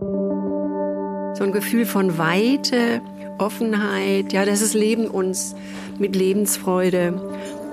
So 0.00 1.44
ein 1.44 1.52
Gefühl 1.52 1.86
von 1.86 2.18
Weite, 2.18 3.00
Offenheit, 3.38 4.32
ja, 4.32 4.44
dass 4.44 4.58
das 4.58 4.74
Leben 4.74 5.06
uns 5.06 5.54
mit 5.98 6.16
Lebensfreude 6.16 7.20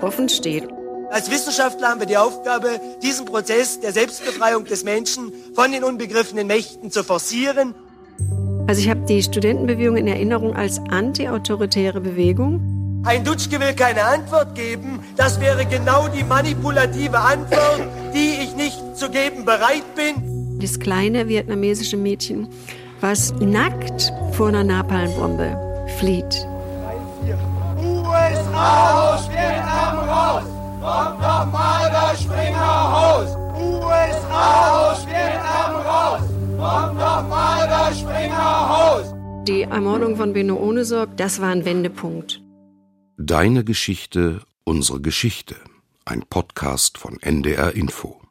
offen 0.00 0.28
steht. 0.28 0.68
Als 1.10 1.32
Wissenschaftler 1.32 1.88
haben 1.88 1.98
wir 1.98 2.06
die 2.06 2.16
Aufgabe, 2.16 2.80
diesen 3.02 3.26
Prozess 3.26 3.80
der 3.80 3.92
Selbstbefreiung 3.92 4.64
des 4.66 4.84
Menschen 4.84 5.32
von 5.54 5.72
den 5.72 5.82
unbegriffenen 5.82 6.46
Mächten 6.46 6.92
zu 6.92 7.02
forcieren. 7.02 7.74
Also 8.68 8.80
ich 8.80 8.88
habe 8.88 9.04
die 9.06 9.20
Studentenbewegung 9.20 9.96
in 9.96 10.06
Erinnerung 10.06 10.54
als 10.54 10.78
antiautoritäre 10.78 12.00
Bewegung. 12.00 13.02
Ein 13.04 13.24
Dutschke 13.24 13.58
will 13.58 13.74
keine 13.74 14.04
Antwort 14.04 14.54
geben. 14.54 15.00
Das 15.16 15.40
wäre 15.40 15.66
genau 15.66 16.06
die 16.06 16.22
manipulative 16.22 17.18
Antwort, 17.18 17.82
die 18.14 18.44
ich 18.44 18.54
nicht 18.54 18.78
zu 18.96 19.10
geben 19.10 19.44
bereit 19.44 19.82
bin. 19.96 20.31
Das 20.62 20.78
kleine 20.78 21.26
vietnamesische 21.26 21.96
Mädchen, 21.96 22.46
was 23.00 23.34
nackt 23.40 24.12
vor 24.34 24.46
einer 24.46 24.62
Napalmbombe 24.62 25.58
flieht. 25.98 26.46
USA 27.82 29.12
aus 29.12 29.28
Vietnam 29.28 29.98
raus! 30.08 30.44
Kommt 30.80 31.20
doch 31.20 31.46
mal 31.50 31.90
das 31.90 32.22
Springerhaus! 32.22 33.36
USA 33.60 34.92
aus 34.92 35.04
Vietnam 35.04 35.74
raus! 35.84 36.20
Kommt 36.56 37.00
doch 37.00 37.28
mal 37.28 37.66
das 37.66 37.98
Springerhaus! 37.98 39.14
Die 39.48 39.62
Ermordung 39.62 40.16
von 40.16 40.32
Benno 40.32 40.54
Ohnesorg, 40.54 41.16
das 41.16 41.40
war 41.40 41.48
ein 41.50 41.64
Wendepunkt. 41.64 42.40
Deine 43.16 43.64
Geschichte, 43.64 44.42
unsere 44.62 45.00
Geschichte. 45.00 45.56
Ein 46.04 46.22
Podcast 46.30 46.98
von 46.98 47.18
NDR 47.20 47.74
Info. 47.74 48.21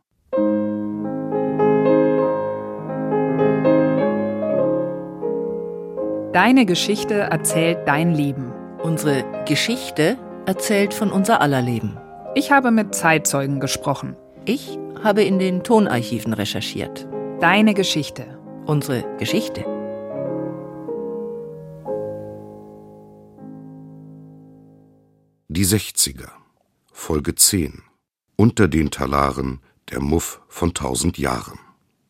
Deine 6.34 6.66
Geschichte 6.66 7.16
erzählt 7.16 7.80
dein 7.86 8.16
Leben. 8.16 8.54
Unsere 8.82 9.26
Geschichte 9.46 10.18
erzählt 10.46 10.94
von 10.94 11.12
unser 11.12 11.42
aller 11.42 11.62
Leben. 11.62 11.98
Ich 12.36 12.54
habe 12.54 12.72
mit 12.72 12.96
Zeitzeugen 12.96 13.60
gesprochen. 13.60 14.16
Ich 14.46 14.80
habe 15.04 15.24
in 15.24 15.40
den 15.40 15.62
Tonarchiven 15.66 16.32
recherchiert. 16.32 17.06
Deine 17.42 17.74
Geschichte. 17.74 18.40
Unsere 18.66 19.04
Geschichte. 19.18 19.66
Die 25.50 25.66
60er. 25.66 26.30
Folge 26.94 27.36
10. 27.36 27.84
Unter 28.38 28.70
den 28.70 28.90
Talaren 28.90 29.60
der 29.90 30.00
Muff 30.00 30.40
von 30.48 30.74
tausend 30.74 31.18
Jahren. 31.18 31.60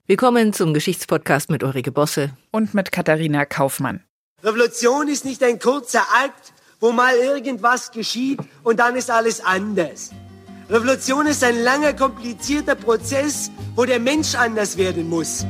Willkommen 0.05 0.53
zum 0.53 0.75
Geschichtspodcast 0.75 1.49
mit 1.49 1.63
Ulrike 1.63 1.91
Bosse 1.91 2.37
und 2.51 2.75
mit 2.75 2.91
Katharina 2.91 3.45
Kaufmann. 3.45 4.03
Revolution 4.43 5.07
ist 5.07 5.23
nicht 5.23 5.43
ein 5.43 5.59
kurzer 5.59 6.01
Akt, 6.01 6.51
wo 6.79 6.91
mal 6.91 7.15
irgendwas 7.15 7.91
geschieht 7.91 8.39
und 8.63 8.79
dann 8.79 8.95
ist 8.95 9.11
alles 9.11 9.39
anders. 9.43 10.11
Revolution 10.67 11.27
ist 11.27 11.43
ein 11.43 11.63
langer, 11.63 11.93
komplizierter 11.93 12.73
Prozess, 12.73 13.51
wo 13.75 13.85
der 13.85 13.99
Mensch 13.99 14.33
anders 14.33 14.77
werden 14.77 15.07
muss. 15.09 15.45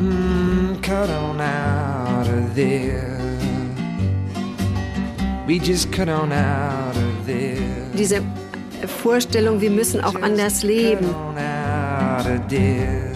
Mm, 0.00 0.80
cut 0.80 1.10
on 1.10 1.40
out 1.40 2.26
of 2.26 2.54
there. 2.54 3.18
We 5.46 5.58
just 5.58 5.92
cut 5.92 6.08
on 6.08 6.32
out 6.32 6.96
of 6.96 7.26
there. 7.26 7.58
Diese 7.92 8.22
Vorstellung, 9.02 9.60
wir 9.60 9.70
müssen 9.70 10.02
auch 10.02 10.14
anders 10.22 10.62
leben. 10.62 11.06
Cut 11.06 11.16
on 11.16 11.36
out 11.36 12.26
of 12.26 12.48
there. 12.48 13.12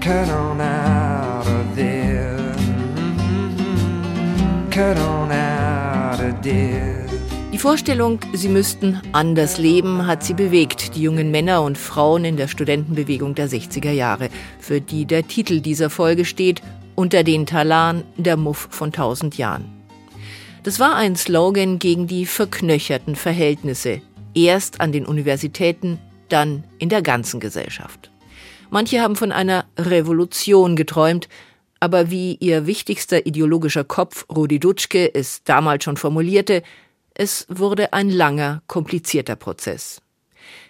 Cut 0.00 0.28
on 0.28 0.60
out 0.60 0.99
Die 7.52 7.58
Vorstellung, 7.58 8.20
sie 8.32 8.48
müssten 8.48 9.00
anders 9.10 9.58
leben, 9.58 10.06
hat 10.06 10.22
sie 10.22 10.34
bewegt, 10.34 10.94
die 10.94 11.02
jungen 11.02 11.32
Männer 11.32 11.62
und 11.62 11.76
Frauen 11.76 12.24
in 12.24 12.36
der 12.36 12.46
Studentenbewegung 12.46 13.34
der 13.34 13.48
60er 13.48 13.90
Jahre, 13.90 14.28
für 14.60 14.80
die 14.80 15.06
der 15.06 15.26
Titel 15.26 15.60
dieser 15.60 15.90
Folge 15.90 16.24
steht, 16.24 16.62
Unter 16.94 17.24
den 17.24 17.46
Talaren 17.46 18.04
der 18.16 18.36
Muff 18.36 18.68
von 18.70 18.92
tausend 18.92 19.36
Jahren. 19.36 19.64
Das 20.62 20.78
war 20.78 20.94
ein 20.94 21.16
Slogan 21.16 21.80
gegen 21.80 22.06
die 22.06 22.24
verknöcherten 22.24 23.16
Verhältnisse, 23.16 24.02
erst 24.34 24.80
an 24.80 24.92
den 24.92 25.04
Universitäten, 25.04 25.98
dann 26.28 26.62
in 26.78 26.90
der 26.90 27.02
ganzen 27.02 27.40
Gesellschaft. 27.40 28.12
Manche 28.70 29.00
haben 29.00 29.16
von 29.16 29.32
einer 29.32 29.64
Revolution 29.76 30.76
geträumt, 30.76 31.28
aber 31.80 32.10
wie 32.10 32.36
ihr 32.36 32.66
wichtigster 32.66 33.26
ideologischer 33.26 33.84
Kopf 33.84 34.26
Rudi 34.30 34.60
Dutschke 34.60 35.12
es 35.14 35.42
damals 35.44 35.84
schon 35.84 35.96
formulierte, 35.96 36.62
es 37.14 37.46
wurde 37.48 37.92
ein 37.92 38.10
langer, 38.10 38.62
komplizierter 38.66 39.36
Prozess. 39.36 40.00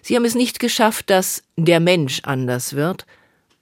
Sie 0.03 0.16
haben 0.16 0.25
es 0.25 0.34
nicht 0.34 0.60
geschafft, 0.60 1.10
dass 1.10 1.43
der 1.56 1.81
Mensch 1.81 2.20
anders 2.25 2.75
wird, 2.75 3.06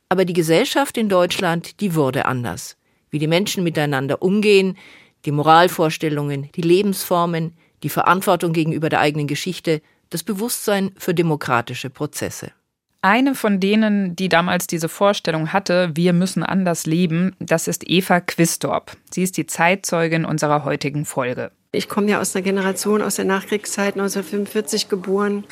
aber 0.08 0.24
die 0.24 0.32
Gesellschaft 0.34 0.96
in 0.96 1.08
Deutschland, 1.08 1.80
die 1.80 1.94
wurde 1.94 2.26
anders. 2.26 2.76
Wie 3.10 3.18
die 3.18 3.26
Menschen 3.26 3.64
miteinander 3.64 4.22
umgehen, 4.22 4.76
die 5.24 5.32
Moralvorstellungen, 5.32 6.50
die 6.54 6.62
Lebensformen, 6.62 7.56
die 7.82 7.88
Verantwortung 7.88 8.52
gegenüber 8.52 8.88
der 8.88 9.00
eigenen 9.00 9.26
Geschichte, 9.26 9.82
das 10.10 10.22
Bewusstsein 10.22 10.92
für 10.96 11.14
demokratische 11.14 11.90
Prozesse. 11.90 12.52
Eine 13.00 13.36
von 13.36 13.60
denen, 13.60 14.16
die 14.16 14.28
damals 14.28 14.66
diese 14.66 14.88
Vorstellung 14.88 15.52
hatte, 15.52 15.92
wir 15.94 16.12
müssen 16.12 16.42
anders 16.42 16.84
leben, 16.84 17.36
das 17.38 17.68
ist 17.68 17.88
Eva 17.88 18.20
Quistorp. 18.20 18.96
Sie 19.12 19.22
ist 19.22 19.36
die 19.36 19.46
Zeitzeugin 19.46 20.24
unserer 20.24 20.64
heutigen 20.64 21.04
Folge. 21.04 21.52
Ich 21.70 21.88
komme 21.88 22.10
ja 22.10 22.20
aus 22.20 22.34
einer 22.34 22.42
Generation 22.42 23.02
aus 23.02 23.16
der 23.16 23.26
Nachkriegszeit, 23.26 23.94
1945 23.94 24.88
geboren, 24.88 25.44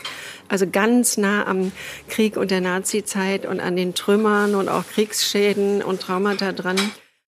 also 0.48 0.66
ganz 0.66 1.18
nah 1.18 1.46
am 1.46 1.70
Krieg 2.08 2.36
und 2.36 2.50
der 2.50 2.62
Nazizeit 2.62 3.46
und 3.46 3.60
an 3.60 3.76
den 3.76 3.94
Trümmern 3.94 4.56
und 4.56 4.68
auch 4.68 4.84
Kriegsschäden 4.86 5.82
und 5.82 6.00
Traumata 6.00 6.52
dran. 6.52 6.78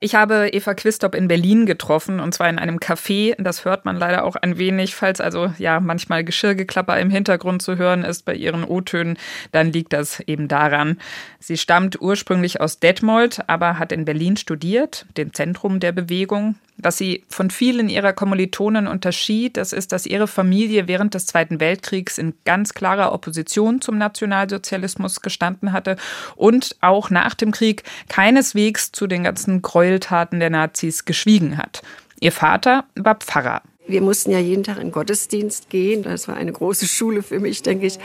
Ich 0.01 0.15
habe 0.15 0.51
Eva 0.53 0.75
Quistorp 0.75 1.17
in 1.17 1.27
Berlin 1.27 1.67
getroffen 1.67 2.21
und 2.21 2.33
zwar 2.33 2.49
in 2.49 2.61
einem 2.61 2.79
Café. 2.79 3.35
Das 3.37 3.65
hört 3.65 3.85
man 3.85 3.97
leider 3.97 4.23
auch 4.23 4.37
ein 4.37 4.57
wenig, 4.57 4.95
falls 4.95 5.21
also 5.21 5.53
ja 5.59 5.81
manchmal 5.81 6.23
Geschirrgeklapper 6.23 7.01
im 7.01 7.11
Hintergrund 7.11 7.63
zu 7.63 7.79
hören 7.79 8.05
ist 8.05 8.25
bei 8.25 8.35
ihren 8.35 8.63
O-Tönen, 8.63 9.19
dann 9.51 9.73
liegt 9.73 9.93
das 9.93 10.21
eben 10.21 10.47
daran. 10.47 11.01
Sie 11.41 11.57
stammt 11.57 12.01
ursprünglich 12.01 12.61
aus 12.61 12.79
Detmold, 12.79 13.49
aber 13.49 13.81
hat 13.81 13.91
in 13.91 14.05
Berlin 14.05 14.37
studiert, 14.37 15.05
dem 15.17 15.35
Zentrum 15.35 15.81
der 15.81 15.91
Bewegung. 15.91 16.55
Was 16.81 16.97
sie 16.97 17.25
von 17.29 17.51
vielen 17.51 17.89
ihrer 17.89 18.13
Kommilitonen 18.13 18.87
unterschied, 18.87 19.57
das 19.57 19.73
ist, 19.73 19.91
dass 19.91 20.07
ihre 20.07 20.29
Familie 20.29 20.87
während 20.87 21.15
des 21.15 21.27
Zweiten 21.27 21.59
Weltkriegs 21.59 22.19
in 22.19 22.35
ganz 22.45 22.73
klarer 22.73 23.13
Opposition 23.13 23.81
zum 23.81 23.99
Nationalsozialismus 23.99 25.21
gestanden 25.21 25.73
hatte 25.73 25.97
und 26.37 26.77
auch 26.81 27.11
nach 27.11 27.35
dem 27.35 27.51
Krieg 27.51 27.83
keineswegs 28.09 28.93
zu 28.93 29.09
den 29.09 29.25
ganzen 29.25 29.61
Gräueltaten 29.61 30.39
der 30.39 30.51
Nazis 30.51 31.05
geschwiegen 31.05 31.59
hat. 31.59 31.83
Ihr 32.21 32.33
Vater 32.33 32.85
war 32.95 33.17
Pfarrer. 33.17 33.63
Wir 33.89 34.03
mussten 34.03 34.31
ja 34.31 34.39
jeden 34.39 34.63
Tag 34.65 34.77
in 34.77 34.89
den 34.89 34.93
Gottesdienst 34.93 35.71
gehen. 35.71 36.03
Das 36.03 36.29
war 36.29 36.37
eine 36.37 36.53
große 36.53 36.87
Schule 36.87 37.23
für 37.23 37.41
mich, 37.41 37.63
denke 37.63 37.87
ich. 37.87 37.99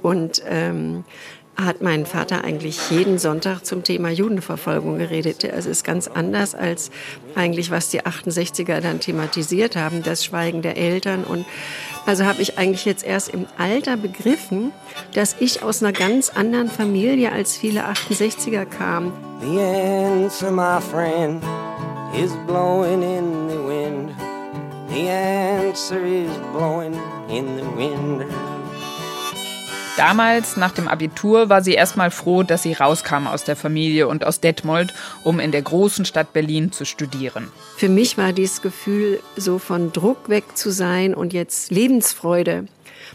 Und 0.00 0.42
ähm, 0.46 1.04
hat 1.56 1.80
mein 1.80 2.04
Vater 2.06 2.44
eigentlich 2.44 2.90
jeden 2.90 3.18
Sonntag 3.18 3.64
zum 3.64 3.82
Thema 3.82 4.10
Judenverfolgung 4.10 4.98
geredet. 4.98 5.44
Also 5.50 5.70
ist 5.70 5.84
ganz 5.84 6.06
anders 6.08 6.54
als 6.54 6.90
eigentlich, 7.34 7.70
was 7.70 7.88
die 7.88 8.02
68er 8.02 8.80
dann 8.80 9.00
thematisiert 9.00 9.76
haben, 9.76 10.02
das 10.02 10.24
Schweigen 10.24 10.62
der 10.62 10.76
Eltern. 10.76 11.24
Und 11.24 11.46
also 12.04 12.24
habe 12.24 12.42
ich 12.42 12.58
eigentlich 12.58 12.84
jetzt 12.84 13.04
erst 13.04 13.30
im 13.30 13.46
Alter 13.56 13.96
begriffen, 13.96 14.72
dass 15.14 15.36
ich 15.40 15.62
aus 15.62 15.82
einer 15.82 15.92
ganz 15.92 16.28
anderen 16.28 16.70
Familie 16.70 17.32
als 17.32 17.56
viele 17.56 17.86
68er 17.86 18.66
kam. 18.66 19.12
The 19.40 19.60
answer, 19.60 20.50
my 20.50 20.80
friend, 20.80 21.42
is 22.14 22.32
blowing 22.46 23.02
in 23.02 23.48
the 23.48 23.58
wind. 23.66 24.10
The 24.88 25.08
answer 25.08 26.04
is 26.04 26.30
blowing 26.52 26.94
in 27.28 27.56
the 27.56 27.64
wind. 27.76 28.55
Damals, 29.96 30.58
nach 30.58 30.72
dem 30.72 30.88
Abitur, 30.88 31.48
war 31.48 31.62
sie 31.62 31.72
erstmal 31.72 32.10
froh, 32.10 32.42
dass 32.42 32.62
sie 32.62 32.74
rauskam 32.74 33.26
aus 33.26 33.44
der 33.44 33.56
Familie 33.56 34.08
und 34.08 34.26
aus 34.26 34.40
Detmold, 34.40 34.92
um 35.24 35.40
in 35.40 35.52
der 35.52 35.62
großen 35.62 36.04
Stadt 36.04 36.34
Berlin 36.34 36.70
zu 36.70 36.84
studieren. 36.84 37.48
Für 37.76 37.88
mich 37.88 38.18
war 38.18 38.34
dieses 38.34 38.60
Gefühl, 38.60 39.20
so 39.36 39.58
von 39.58 39.92
Druck 39.92 40.28
weg 40.28 40.44
zu 40.54 40.70
sein 40.70 41.14
und 41.14 41.32
jetzt 41.32 41.70
Lebensfreude 41.70 42.66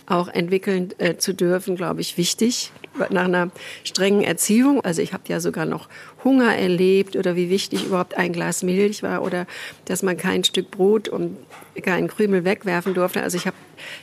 auch 0.08 0.28
entwickeln 0.28 0.90
äh, 0.98 1.18
zu 1.18 1.34
dürfen, 1.34 1.76
glaube 1.76 2.02
ich, 2.02 2.18
wichtig. 2.18 2.72
Nach 3.10 3.26
einer 3.26 3.52
strengen 3.84 4.22
Erziehung, 4.22 4.82
also 4.82 5.02
ich 5.02 5.14
habe 5.14 5.24
ja 5.28 5.40
sogar 5.40 5.66
noch 5.66 5.88
Hunger 6.24 6.56
erlebt 6.56 7.16
oder 7.16 7.36
wie 7.36 7.50
wichtig 7.50 7.86
überhaupt 7.86 8.18
ein 8.18 8.34
Glas 8.34 8.64
Milch 8.64 9.02
war 9.02 9.24
oder 9.24 9.48
dass 9.86 10.04
man 10.04 10.18
kein 10.18 10.44
Stück 10.44 10.72
Brot 10.72 11.08
und 11.08 11.38
keinen 11.82 12.08
Krümel 12.10 12.44
wegwerfen 12.44 12.94
durfte. 12.94 13.24
Also 13.24 13.38
ich 13.38 13.48
habe 13.48 13.56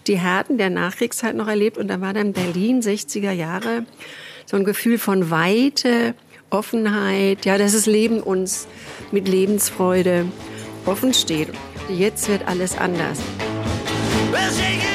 die 0.06 0.18
Härten 0.18 0.56
der 0.58 0.70
Nachkriegszeit 0.70 1.36
noch 1.36 1.48
erlebt 1.48 1.76
und 1.76 1.88
da 1.88 2.00
war 2.00 2.14
dann 2.14 2.32
Berlin 2.32 2.80
60er 2.80 3.32
Jahre 3.32 3.84
so 4.46 4.56
ein 4.56 4.64
Gefühl 4.64 4.98
von 4.98 5.30
Weite, 5.30 6.14
Offenheit, 6.50 7.44
ja, 7.44 7.58
dass 7.58 7.72
das 7.72 7.84
Leben 7.84 8.20
uns 8.20 8.66
mit 9.12 9.28
Lebensfreude 9.28 10.26
offen 10.86 11.12
steht. 11.12 11.48
Jetzt 11.90 12.28
wird 12.28 12.48
alles 12.48 12.76
anders. 12.78 13.18
In 14.32 14.87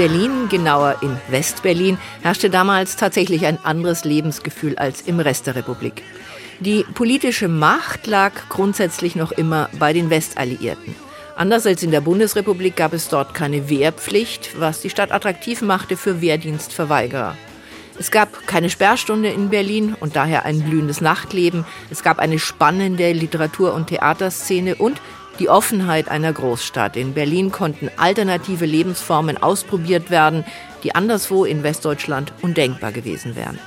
Berlin, 0.00 0.48
genauer 0.48 0.96
in 1.02 1.14
Westberlin, 1.28 1.98
herrschte 2.22 2.48
damals 2.48 2.96
tatsächlich 2.96 3.44
ein 3.44 3.58
anderes 3.62 4.06
Lebensgefühl 4.06 4.78
als 4.78 5.02
im 5.02 5.20
Rest 5.20 5.46
der 5.46 5.56
Republik. 5.56 6.02
Die 6.58 6.86
politische 6.94 7.48
Macht 7.48 8.06
lag 8.06 8.32
grundsätzlich 8.48 9.14
noch 9.14 9.30
immer 9.30 9.68
bei 9.78 9.92
den 9.92 10.08
Westalliierten. 10.08 10.94
Anders 11.36 11.66
als 11.66 11.82
in 11.82 11.90
der 11.90 12.00
Bundesrepublik 12.00 12.76
gab 12.76 12.94
es 12.94 13.10
dort 13.10 13.34
keine 13.34 13.68
Wehrpflicht, 13.68 14.58
was 14.58 14.80
die 14.80 14.88
Stadt 14.88 15.12
attraktiv 15.12 15.60
machte 15.60 15.98
für 15.98 16.22
Wehrdienstverweigerer. 16.22 17.36
Es 17.98 18.10
gab 18.10 18.46
keine 18.46 18.70
Sperrstunde 18.70 19.28
in 19.28 19.50
Berlin 19.50 19.94
und 20.00 20.16
daher 20.16 20.46
ein 20.46 20.62
blühendes 20.62 21.02
Nachtleben. 21.02 21.66
Es 21.90 22.02
gab 22.02 22.20
eine 22.20 22.38
spannende 22.38 23.12
Literatur- 23.12 23.74
und 23.74 23.88
Theaterszene 23.88 24.76
und 24.76 24.98
die 25.40 25.48
Offenheit 25.48 26.08
einer 26.08 26.32
Großstadt. 26.32 26.96
In 26.96 27.14
Berlin 27.14 27.50
konnten 27.50 27.90
alternative 27.96 28.66
Lebensformen 28.66 29.42
ausprobiert 29.42 30.10
werden, 30.10 30.44
die 30.84 30.94
anderswo 30.94 31.44
in 31.44 31.62
Westdeutschland 31.62 32.32
undenkbar 32.42 32.92
gewesen 32.92 33.34
wären. 33.34 33.58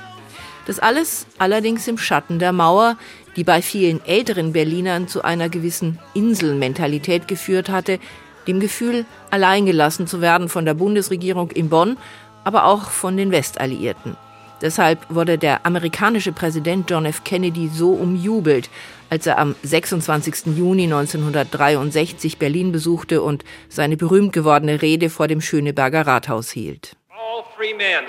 Das 0.66 0.78
alles 0.78 1.26
allerdings 1.36 1.86
im 1.88 1.98
Schatten 1.98 2.38
der 2.38 2.52
Mauer, 2.52 2.96
die 3.36 3.44
bei 3.44 3.60
vielen 3.60 4.02
älteren 4.06 4.52
Berlinern 4.52 5.08
zu 5.08 5.22
einer 5.22 5.48
gewissen 5.48 5.98
Inselmentalität 6.14 7.28
geführt 7.28 7.68
hatte, 7.68 7.98
dem 8.46 8.60
Gefühl, 8.60 9.04
alleingelassen 9.30 10.06
zu 10.06 10.20
werden 10.20 10.48
von 10.48 10.64
der 10.64 10.74
Bundesregierung 10.74 11.50
in 11.50 11.68
Bonn, 11.68 11.98
aber 12.44 12.66
auch 12.66 12.90
von 12.90 13.16
den 13.16 13.30
Westalliierten. 13.30 14.16
Deshalb 14.64 15.00
wurde 15.10 15.36
der 15.36 15.66
amerikanische 15.66 16.32
Präsident 16.32 16.90
John 16.90 17.04
F. 17.04 17.22
Kennedy 17.22 17.68
so 17.68 17.90
umjubelt, 17.90 18.70
als 19.10 19.26
er 19.26 19.36
am 19.36 19.54
26. 19.62 20.56
Juni 20.56 20.84
1963 20.84 22.38
Berlin 22.38 22.72
besuchte 22.72 23.20
und 23.20 23.44
seine 23.68 23.98
berühmt 23.98 24.32
gewordene 24.32 24.80
Rede 24.80 25.10
vor 25.10 25.28
dem 25.28 25.42
Schöneberger 25.42 26.06
Rathaus 26.06 26.50
hielt. 26.50 26.96
All 27.10 27.44
free 27.54 27.74
men, 27.74 28.04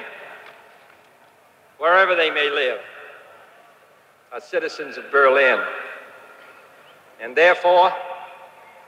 wherever 1.78 2.16
they 2.16 2.32
may 2.32 2.48
live, 2.48 2.80
are 4.32 4.40
citizens 4.40 4.98
of 4.98 5.04
Berlin. 5.12 5.60
And 7.22 7.36
therefore, 7.36 7.92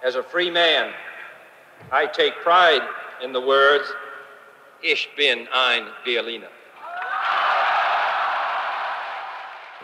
as 0.07 0.15
a 0.15 0.23
free 0.23 0.49
man, 0.49 0.93
I 1.91 2.07
take 2.07 2.31
pride 2.45 2.83
in 3.21 3.33
the 3.33 3.41
words, 3.41 3.93
Ich 4.81 5.09
bin 5.17 5.49
ein 5.51 5.87
Berliner. 6.05 6.56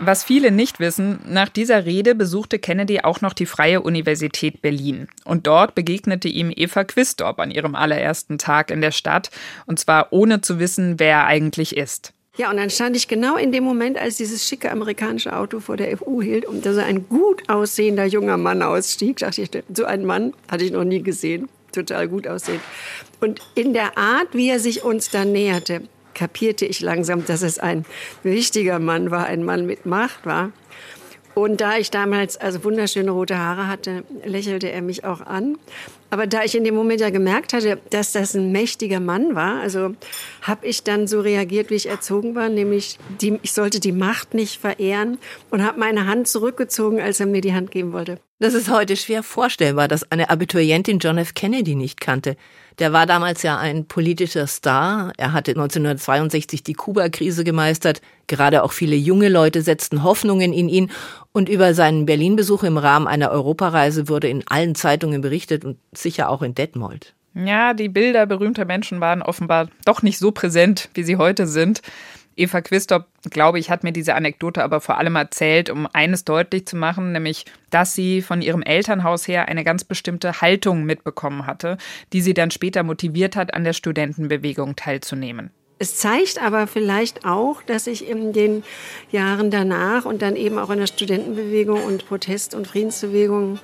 Was 0.05 0.25
viele 0.25 0.51
nicht 0.51 0.81
wissen, 0.81 1.19
nach 1.25 1.47
dieser 1.47 1.85
Rede 1.85 2.13
besuchte 2.13 2.59
Kennedy 2.59 2.99
auch 3.01 3.21
noch 3.21 3.31
die 3.31 3.45
Freie 3.45 3.79
Universität 3.79 4.61
Berlin. 4.61 5.07
Und 5.23 5.47
dort 5.47 5.75
begegnete 5.75 6.27
ihm 6.27 6.51
Eva 6.53 6.83
Quistorp 6.83 7.39
an 7.39 7.51
ihrem 7.51 7.73
allerersten 7.73 8.37
Tag 8.37 8.69
in 8.69 8.81
der 8.81 8.91
Stadt, 8.91 9.31
und 9.65 9.79
zwar 9.79 10.11
ohne 10.11 10.41
zu 10.41 10.59
wissen, 10.59 10.99
wer 10.99 11.19
er 11.19 11.25
eigentlich 11.27 11.77
ist. 11.77 12.11
Ja, 12.35 12.49
und 12.49 12.57
dann 12.57 12.69
stand 12.69 12.97
ich 12.97 13.07
genau 13.07 13.37
in 13.37 13.53
dem 13.53 13.63
Moment, 13.63 13.97
als 13.97 14.17
dieses 14.17 14.45
schicke 14.45 14.71
amerikanische 14.71 15.33
Auto 15.37 15.61
vor 15.61 15.77
der 15.77 15.95
FU 15.97 16.21
hielt 16.21 16.45
und 16.45 16.65
da 16.65 16.73
so 16.73 16.81
ein 16.81 17.07
gut 17.07 17.47
aussehender 17.47 18.05
junger 18.05 18.37
Mann 18.37 18.61
ausstieg. 18.61 19.17
Dachte 19.17 19.43
ich, 19.43 19.51
so 19.73 19.85
einen 19.85 20.05
Mann 20.05 20.33
hatte 20.49 20.65
ich 20.65 20.71
noch 20.71 20.83
nie 20.83 21.01
gesehen. 21.01 21.47
Total 21.71 22.09
gut 22.09 22.27
aussehend. 22.27 22.61
Und 23.21 23.39
in 23.55 23.73
der 23.73 23.97
Art, 23.97 24.27
wie 24.33 24.49
er 24.49 24.59
sich 24.59 24.83
uns 24.83 25.11
dann 25.11 25.31
näherte, 25.31 25.83
kapierte 26.13 26.65
ich 26.65 26.81
langsam, 26.81 27.25
dass 27.25 27.41
es 27.41 27.59
ein 27.59 27.85
wichtiger 28.23 28.79
Mann 28.79 29.11
war, 29.11 29.25
ein 29.25 29.43
Mann 29.43 29.65
mit 29.65 29.85
Macht 29.85 30.25
war. 30.25 30.51
Und 31.35 31.61
da 31.61 31.77
ich 31.77 31.89
damals 31.89 32.37
also 32.37 32.63
wunderschöne 32.63 33.09
rote 33.09 33.37
Haare 33.37 33.67
hatte, 33.67 34.03
lächelte 34.23 34.71
er 34.71 34.81
mich 34.81 35.03
auch 35.03 35.21
an. 35.21 35.57
Aber 36.11 36.27
da 36.27 36.43
ich 36.43 36.53
in 36.53 36.63
dem 36.63 36.75
Moment 36.75 37.01
ja 37.01 37.09
gemerkt 37.09 37.53
hatte, 37.53 37.79
dass 37.89 38.11
das 38.11 38.35
ein 38.35 38.51
mächtiger 38.51 38.99
Mann 38.99 39.33
war, 39.33 39.59
also 39.59 39.95
habe 40.43 40.67
ich 40.67 40.83
dann 40.83 41.07
so 41.07 41.21
reagiert, 41.21 41.71
wie 41.71 41.75
ich 41.75 41.89
erzogen 41.89 42.35
war, 42.35 42.49
nämlich 42.49 42.99
die, 43.19 43.39
ich 43.41 43.53
sollte 43.53 43.79
die 43.79 43.91
Macht 43.91 44.35
nicht 44.35 44.61
verehren 44.61 45.17
und 45.49 45.63
habe 45.63 45.79
meine 45.79 46.05
Hand 46.05 46.27
zurückgezogen, 46.27 47.01
als 47.01 47.19
er 47.19 47.25
mir 47.25 47.41
die 47.41 47.53
Hand 47.53 47.71
geben 47.71 47.93
wollte. 47.93 48.19
Das 48.39 48.55
ist 48.55 48.69
heute 48.69 48.95
schwer 48.97 49.23
vorstellbar, 49.23 49.87
dass 49.87 50.11
eine 50.11 50.29
Abiturientin 50.29 50.99
John 50.99 51.17
F. 51.17 51.33
Kennedy 51.33 51.75
nicht 51.75 52.01
kannte. 52.01 52.35
Der 52.79 52.91
war 52.91 53.05
damals 53.05 53.43
ja 53.43 53.57
ein 53.57 53.85
politischer 53.85 54.47
Star. 54.47 55.13
Er 55.17 55.33
hatte 55.33 55.51
1962 55.51 56.63
die 56.63 56.73
Kuba-Krise 56.73 57.43
gemeistert. 57.43 58.01
Gerade 58.27 58.63
auch 58.63 58.71
viele 58.71 58.95
junge 58.95 59.29
Leute 59.29 59.61
setzten 59.61 60.03
Hoffnungen 60.03 60.51
in 60.51 60.67
ihn. 60.67 60.91
Und 61.31 61.47
über 61.47 61.73
seinen 61.75 62.05
Berlin-Besuch 62.05 62.63
im 62.63 62.77
Rahmen 62.77 63.07
einer 63.07 63.29
Europareise 63.29 64.09
wurde 64.09 64.27
in 64.27 64.43
allen 64.47 64.73
Zeitungen 64.73 65.21
berichtet 65.21 65.63
und 65.63 65.77
sicher 65.93 66.29
auch 66.29 66.41
in 66.41 66.55
Detmold. 66.55 67.13
Ja, 67.35 67.73
die 67.73 67.89
Bilder 67.89 68.25
berühmter 68.25 68.65
Menschen 68.65 68.99
waren 68.99 69.21
offenbar 69.21 69.69
doch 69.85 70.01
nicht 70.01 70.19
so 70.19 70.31
präsent, 70.31 70.89
wie 70.93 71.03
sie 71.03 71.17
heute 71.17 71.47
sind. 71.47 71.81
Eva 72.35 72.61
Quistorp, 72.61 73.07
glaube 73.29 73.59
ich, 73.59 73.69
hat 73.69 73.83
mir 73.83 73.91
diese 73.91 74.15
Anekdote 74.15 74.63
aber 74.63 74.81
vor 74.81 74.97
allem 74.97 75.15
erzählt, 75.15 75.69
um 75.69 75.87
eines 75.91 76.25
deutlich 76.25 76.65
zu 76.65 76.75
machen, 76.75 77.11
nämlich, 77.11 77.45
dass 77.69 77.93
sie 77.93 78.21
von 78.21 78.41
ihrem 78.41 78.61
Elternhaus 78.61 79.27
her 79.27 79.47
eine 79.47 79.63
ganz 79.63 79.83
bestimmte 79.83 80.41
Haltung 80.41 80.83
mitbekommen 80.83 81.45
hatte, 81.45 81.77
die 82.11 82.21
sie 82.21 82.33
dann 82.33 82.51
später 82.51 82.83
motiviert 82.83 83.35
hat, 83.35 83.53
an 83.53 83.63
der 83.63 83.73
Studentenbewegung 83.73 84.75
teilzunehmen. 84.75 85.51
Es 85.79 85.97
zeigt 85.97 86.41
aber 86.41 86.67
vielleicht 86.67 87.25
auch, 87.25 87.61
dass 87.61 87.87
ich 87.87 88.07
in 88.07 88.31
den 88.31 88.63
Jahren 89.11 89.51
danach 89.51 90.05
und 90.05 90.21
dann 90.21 90.35
eben 90.35 90.57
auch 90.57 90.69
in 90.69 90.79
der 90.79 90.87
Studentenbewegung 90.87 91.83
und 91.83 92.07
Protest- 92.07 92.55
und 92.55 92.67
Friedensbewegung 92.67 93.59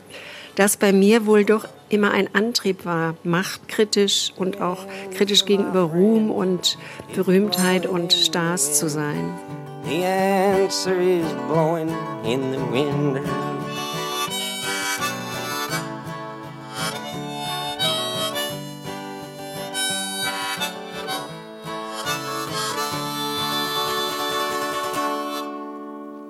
das 0.56 0.76
bei 0.76 0.92
mir 0.92 1.26
wohl 1.26 1.46
doch 1.46 1.66
immer 1.90 2.12
ein 2.12 2.34
Antrieb 2.34 2.86
war, 2.86 3.16
machtkritisch 3.24 4.34
und 4.38 4.62
auch 4.62 4.86
kritisch 5.16 5.46
gegenüber 5.46 5.82
Ruhm 5.82 6.32
und 6.32 6.78
Berühmtheit 7.16 7.86
und 7.86 8.14
Stars 8.14 8.78
zu 8.78 8.90
sein. 8.90 9.38
The 9.86 10.04
answer 10.04 11.00
is 11.00 11.26
blowing 11.48 11.90
in 12.24 12.42
the 12.52 12.60
wind. 12.72 13.20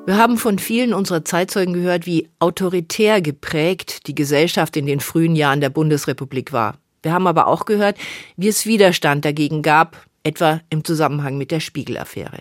Wir 0.10 0.18
haben 0.18 0.40
von 0.40 0.58
vielen 0.58 0.96
unserer 0.96 1.24
Zeitzeugen 1.24 1.76
gehört, 1.76 2.08
wie 2.08 2.30
autoritär 2.40 3.22
geprägt 3.22 4.08
die 4.08 4.16
Gesellschaft 4.16 4.76
in 4.76 4.88
den 4.88 5.02
frühen 5.02 5.36
Jahren 5.36 5.62
der 5.62 5.70
Bundesrepublik 5.70 6.52
war. 6.52 6.80
Wir 7.04 7.14
haben 7.14 7.28
aber 7.28 7.46
auch 7.46 7.66
gehört, 7.66 7.96
wie 8.36 8.48
es 8.48 8.66
Widerstand 8.66 9.24
dagegen 9.24 9.62
gab, 9.62 10.04
etwa 10.24 10.62
im 10.72 10.84
Zusammenhang 10.84 11.38
mit 11.38 11.52
der 11.52 11.60
Spiegel-Affäre. 11.60 12.40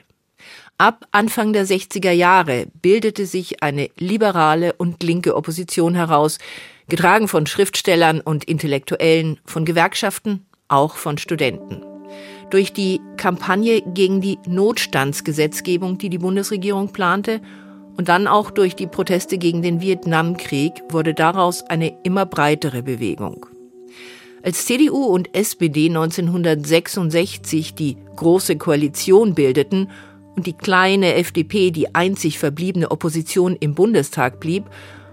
Ab 0.79 1.05
Anfang 1.11 1.53
der 1.53 1.67
60er 1.67 2.11
Jahre 2.11 2.69
bildete 2.81 3.27
sich 3.27 3.63
eine 3.63 3.91
liberale 3.99 4.73
und 4.73 5.03
linke 5.03 5.37
Opposition 5.37 5.95
heraus, 5.95 6.39
getragen 6.89 7.29
von 7.29 7.47
Schriftstellern 7.47 8.23
und 8.23 8.45
Intellektuellen, 8.45 9.41
von 9.45 9.67
Gewerkschaften, 9.67 10.47
auch 10.69 10.97
von 10.97 11.19
Studenten. 11.19 11.88
Durch 12.51 12.73
die 12.73 13.01
Kampagne 13.17 13.83
gegen 13.83 14.21
die 14.21 14.39
Notstandsgesetzgebung, 14.47 15.99
die 15.99 16.09
die 16.09 16.19
Bundesregierung 16.19 16.89
plante, 16.89 17.41
und 17.97 18.09
dann 18.09 18.29
auch 18.29 18.53
durch 18.53 18.77
die 18.77 18.87
Proteste 18.87 19.39
gegen 19.39 19.61
den 19.61 19.81
Vietnamkrieg 19.81 20.73
wurde 20.89 21.15
daraus 21.15 21.65
eine 21.65 21.99
immer 22.05 22.27
breitere 22.27 22.83
Bewegung. 22.83 23.47
Als 24.43 24.67
CDU 24.67 25.05
und 25.05 25.35
SPD 25.35 25.89
1966 25.89 27.75
die 27.75 27.97
Große 28.15 28.57
Koalition 28.57 29.35
bildeten 29.35 29.91
und 30.37 30.47
die 30.47 30.53
kleine 30.53 31.15
FDP 31.15 31.73
die 31.73 31.93
einzig 31.95 32.39
verbliebene 32.39 32.93
Opposition 32.93 33.57
im 33.59 33.75
Bundestag 33.75 34.39
blieb, 34.39 34.67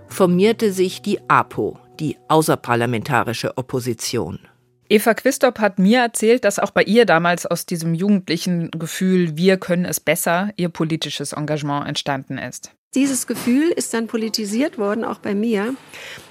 formierte 0.08 0.72
sich 0.72 1.02
die 1.02 1.20
APO, 1.28 1.80
die 2.00 2.18
außerparlamentarische 2.28 3.58
Opposition. 3.58 4.40
Eva 4.88 5.14
Quistorp 5.16 5.60
hat 5.60 5.80
mir 5.80 6.00
erzählt, 6.00 6.44
dass 6.44 6.60
auch 6.60 6.72
bei 6.72 6.84
ihr 6.84 7.06
damals 7.06 7.46
aus 7.46 7.66
diesem 7.66 7.96
jugendlichen 7.96 8.70
Gefühl, 8.72 9.36
wir 9.36 9.58
können 9.58 9.86
es 9.86 10.00
besser, 10.00 10.52
ihr 10.58 10.70
politisches 10.70 11.34
Engagement 11.34 11.88
entstanden 11.88 12.38
ist. 12.38 12.72
Dieses 12.94 13.28
Gefühl 13.28 13.70
ist 13.70 13.94
dann 13.94 14.08
politisiert 14.08 14.78
worden, 14.78 15.04
auch 15.04 15.20
bei 15.20 15.34
mir, 15.34 15.76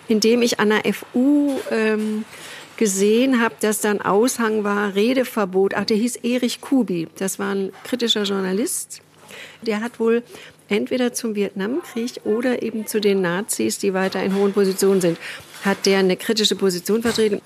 indem 0.09 0.41
ich 0.41 0.61
an 0.61 0.71
der 0.71 0.95
FU 0.95 1.59
ähm, 1.71 2.25
gesehen 2.77 3.41
habe, 3.41 3.55
dass 3.61 3.81
da 3.81 3.91
ein 3.91 4.01
Aushang 4.01 4.65
war, 4.65 4.95
Redeverbot. 4.95 5.75
Ach, 5.75 5.85
der 5.85 5.97
hieß 5.97 6.17
Erich 6.17 6.61
Kubi. 6.61 7.09
Das 7.19 7.39
war 7.39 7.55
ein 7.55 7.73
kritischer 7.83 8.23
Journalist. 8.23 9.03
Der 9.63 9.81
hat 9.81 10.01
wohl 10.01 10.23
entweder 10.69 11.13
zum 11.13 11.35
Vietnamkrieg 11.35 12.21
oder 12.25 12.63
eben 12.63 12.87
zu 12.87 13.01
den 13.01 13.21
Nazis, 13.21 13.79
die 13.79 13.93
weiter 13.93 14.23
in 14.23 14.35
hohen 14.35 14.53
Positionen 14.53 15.01
sind, 15.01 15.19
hat 15.65 15.85
der 15.87 15.99
eine 15.99 16.17
kritische 16.17 16.57
Position 16.57 17.03
vertreten. 17.03 17.43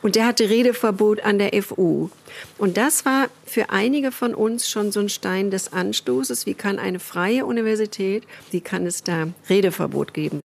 Und 0.00 0.14
der 0.14 0.26
hatte 0.26 0.48
Redeverbot 0.48 1.20
an 1.24 1.38
der 1.38 1.60
FU. 1.62 2.08
Und 2.56 2.76
das 2.76 3.04
war 3.04 3.28
für 3.44 3.70
einige 3.70 4.12
von 4.12 4.34
uns 4.34 4.68
schon 4.68 4.92
so 4.92 5.00
ein 5.00 5.08
Stein 5.08 5.50
des 5.50 5.72
Anstoßes. 5.72 6.46
Wie 6.46 6.54
kann 6.54 6.78
eine 6.78 7.00
freie 7.00 7.44
Universität, 7.44 8.24
wie 8.50 8.60
kann 8.60 8.86
es 8.86 9.02
da 9.02 9.28
Redeverbot 9.48 10.14
geben? 10.14 10.40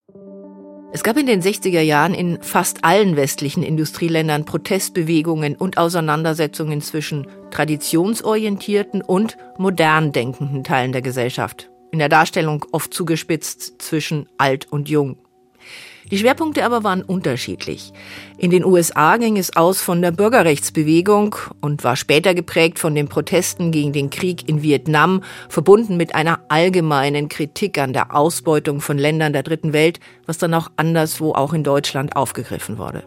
Es 0.96 1.04
gab 1.04 1.18
in 1.18 1.26
den 1.26 1.42
60er 1.42 1.82
Jahren 1.82 2.14
in 2.14 2.42
fast 2.44 2.84
allen 2.84 3.16
westlichen 3.16 3.64
Industrieländern 3.64 4.46
Protestbewegungen 4.46 5.56
und 5.56 5.80
Auseinandersetzungen 5.80 6.82
zwischen 6.82 7.26
traditionsorientierten 7.50 9.02
und 9.02 9.38
modern 9.58 10.12
denkenden 10.12 10.64
Teilen 10.64 10.92
der 10.92 11.02
Gesellschaft. 11.02 11.72
In 11.92 11.98
der 11.98 12.10
Darstellung 12.10 12.64
oft 12.72 12.94
zugespitzt 12.94 13.82
zwischen 13.82 14.30
alt 14.38 14.72
und 14.72 14.88
jung. 14.88 15.18
Die 16.12 16.18
Schwerpunkte 16.18 16.66
aber 16.66 16.84
waren 16.84 17.02
unterschiedlich. 17.02 17.94
In 18.38 18.52
den 18.52 18.66
USA 18.66 19.18
ging 19.18 19.38
es 19.38 19.56
aus 19.56 19.82
von 19.82 20.02
der 20.02 20.12
Bürgerrechtsbewegung 20.12 21.36
und 21.62 21.84
war 21.84 21.96
später 21.96 22.34
geprägt 22.34 22.80
von 22.80 22.96
den 22.96 23.08
Protesten 23.08 23.72
gegen 23.72 23.94
den 23.94 24.10
Krieg 24.10 24.48
in 24.50 24.62
Vietnam, 24.62 25.24
verbunden 25.50 25.98
mit 25.98 26.16
einer 26.16 26.42
allgemeinen 26.50 27.30
Kritik 27.30 27.78
an 27.78 27.94
der 27.94 28.16
Ausbeutung 28.16 28.82
von 28.82 28.98
Ländern 28.98 29.34
der 29.34 29.44
dritten 29.44 29.74
Welt, 29.74 30.00
was 30.26 30.38
dann 30.38 30.54
auch 30.54 30.70
anderswo 30.76 31.34
auch 31.34 31.54
in 31.54 31.64
Deutschland 31.64 32.16
aufgegriffen 32.16 32.78
wurde. 32.78 33.04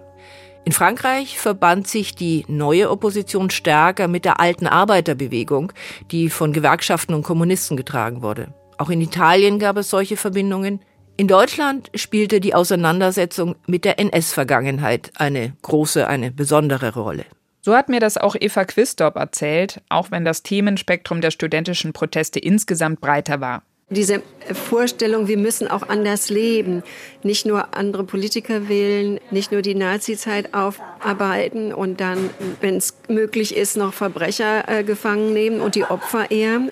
In 0.67 0.73
Frankreich 0.73 1.39
verband 1.39 1.87
sich 1.87 2.17
die 2.17 2.45
neue 2.49 2.91
Opposition 2.91 3.51
stärker 3.51 4.09
mit 4.09 4.25
der 4.25 4.41
alten 4.41 4.67
Arbeiterbewegung, 4.67 5.73
die 6.11 6.29
von 6.29 6.53
Gewerkschaften 6.53 7.15
und 7.15 7.23
Kommunisten 7.23 7.77
getragen 7.77 8.21
wurde. 8.21 8.53
Auch 8.77 8.91
in 8.91 9.01
Italien 9.01 9.61
gab 9.61 9.77
es 9.77 9.91
solche 9.91 10.17
Verbindungen. 10.17 10.81
In 11.19 11.29
Deutschland 11.29 11.91
spielte 11.95 12.41
die 12.41 12.55
Auseinandersetzung 12.55 13.57
mit 13.67 13.87
der 13.87 13.99
NS-Vergangenheit 13.99 15.13
eine 15.15 15.55
große, 15.63 16.07
eine 16.07 16.31
besondere 16.31 16.93
Rolle. 16.93 17.25
So 17.63 17.75
hat 17.75 17.89
mir 17.89 18.01
das 18.01 18.19
auch 18.19 18.37
Eva 18.39 18.67
Quistorp 18.67 19.17
erzählt, 19.17 19.81
auch 19.89 20.11
wenn 20.11 20.27
das 20.27 20.43
Themenspektrum 20.43 21.23
der 21.23 21.31
studentischen 21.31 21.95
Proteste 21.95 22.39
insgesamt 22.39 23.01
breiter 23.01 23.41
war. 23.41 23.63
Diese 23.89 24.21
Vorstellung, 24.53 25.27
wir 25.27 25.39
müssen 25.39 25.69
auch 25.69 25.89
anders 25.89 26.29
leben, 26.29 26.83
nicht 27.23 27.47
nur 27.47 27.75
andere 27.75 28.05
Politiker 28.05 28.69
wählen, 28.69 29.19
nicht 29.31 29.53
nur 29.53 29.63
die 29.63 29.77
Nazizeit 29.77 30.53
aufarbeiten 30.55 31.73
und 31.73 32.01
dann, 32.01 32.31
wenn 32.61 32.77
es 32.77 32.95
möglich 33.09 33.57
ist, 33.57 33.77
noch 33.77 33.95
Verbrecher 33.95 34.69
äh, 34.69 34.85
gefangen 34.85 35.33
nehmen 35.33 35.61
und 35.61 35.77
die 35.77 35.85
Opfer 35.85 36.31
ehren, 36.31 36.71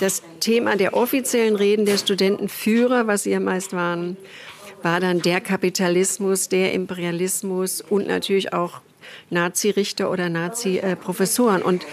das 0.00 0.22
Thema 0.40 0.76
der 0.76 0.94
offiziellen 0.94 1.56
Reden 1.56 1.84
der 1.84 1.98
Studentenführer, 1.98 3.06
was 3.06 3.24
sie 3.24 3.30
ja 3.30 3.40
meist 3.40 3.72
waren, 3.72 4.16
war 4.82 4.98
dann 4.98 5.20
der 5.20 5.40
Kapitalismus, 5.40 6.48
der 6.48 6.72
Imperialismus 6.72 7.82
und 7.82 8.06
natürlich 8.06 8.52
auch 8.52 8.80
Nazi-Richter 9.28 10.10
oder 10.10 10.28
Nazi-Professoren. 10.28 11.62
Und 11.62 11.84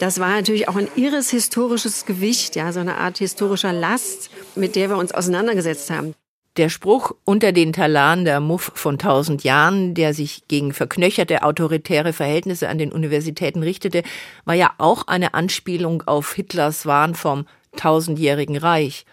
das 0.00 0.18
war 0.18 0.30
natürlich 0.30 0.68
auch 0.68 0.76
ein 0.76 0.88
irres 0.96 1.30
historisches 1.30 2.04
Gewicht, 2.04 2.56
ja, 2.56 2.72
so 2.72 2.80
eine 2.80 2.96
Art 2.96 3.18
historischer 3.18 3.72
Last, 3.72 4.30
mit 4.56 4.74
der 4.74 4.90
wir 4.90 4.98
uns 4.98 5.12
auseinandergesetzt 5.12 5.90
haben. 5.90 6.14
Der 6.56 6.70
Spruch 6.70 7.12
unter 7.24 7.52
den 7.52 7.74
Talaren 7.74 8.24
der 8.24 8.40
Muff 8.40 8.72
von 8.74 8.98
tausend 8.98 9.44
Jahren, 9.44 9.92
der 9.92 10.14
sich 10.14 10.48
gegen 10.48 10.72
verknöcherte 10.72 11.42
autoritäre 11.42 12.14
Verhältnisse 12.14 12.70
an 12.70 12.78
den 12.78 12.92
Universitäten 12.92 13.62
richtete, 13.62 14.02
war 14.46 14.54
ja 14.54 14.72
auch 14.78 15.06
eine 15.06 15.34
Anspielung 15.34 16.02
auf 16.06 16.32
Hitlers 16.32 16.86
Wahn 16.86 17.14
vom 17.14 17.46
tausendjährigen 17.76 18.56
Reich. 18.56 19.04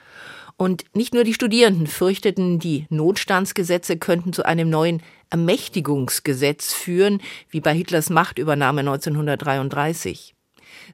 Und 0.55 0.85
nicht 0.93 1.13
nur 1.13 1.25
die 1.25 1.33
Studierenden 1.33 1.87
fürchteten, 1.87 2.59
die 2.59 2.85
Notstandsgesetze 2.89 3.97
könnten 3.97 4.31
zu 4.31 4.45
einem 4.45 4.69
neuen 4.69 5.03
Ermächtigungsgesetz 5.29 6.71
führen, 6.71 7.21
wie 7.49 7.59
bei 7.59 7.73
Hitlers 7.73 8.09
Machtübernahme 8.09 8.81
1933. 8.81 10.33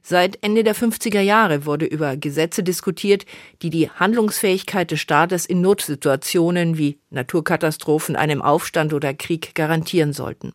Seit 0.02 0.42
Ende 0.42 0.64
der 0.64 0.74
50er 0.74 1.20
Jahre 1.20 1.66
wurde 1.66 1.86
über 1.86 2.16
Gesetze 2.16 2.62
diskutiert, 2.62 3.26
die 3.62 3.70
die 3.70 3.90
Handlungsfähigkeit 3.90 4.90
des 4.90 5.00
Staates 5.00 5.46
in 5.46 5.60
Notsituationen 5.60 6.78
wie 6.78 6.98
Naturkatastrophen, 7.10 8.16
einem 8.16 8.42
Aufstand 8.42 8.92
oder 8.92 9.14
Krieg 9.14 9.54
garantieren 9.54 10.12
sollten. 10.12 10.52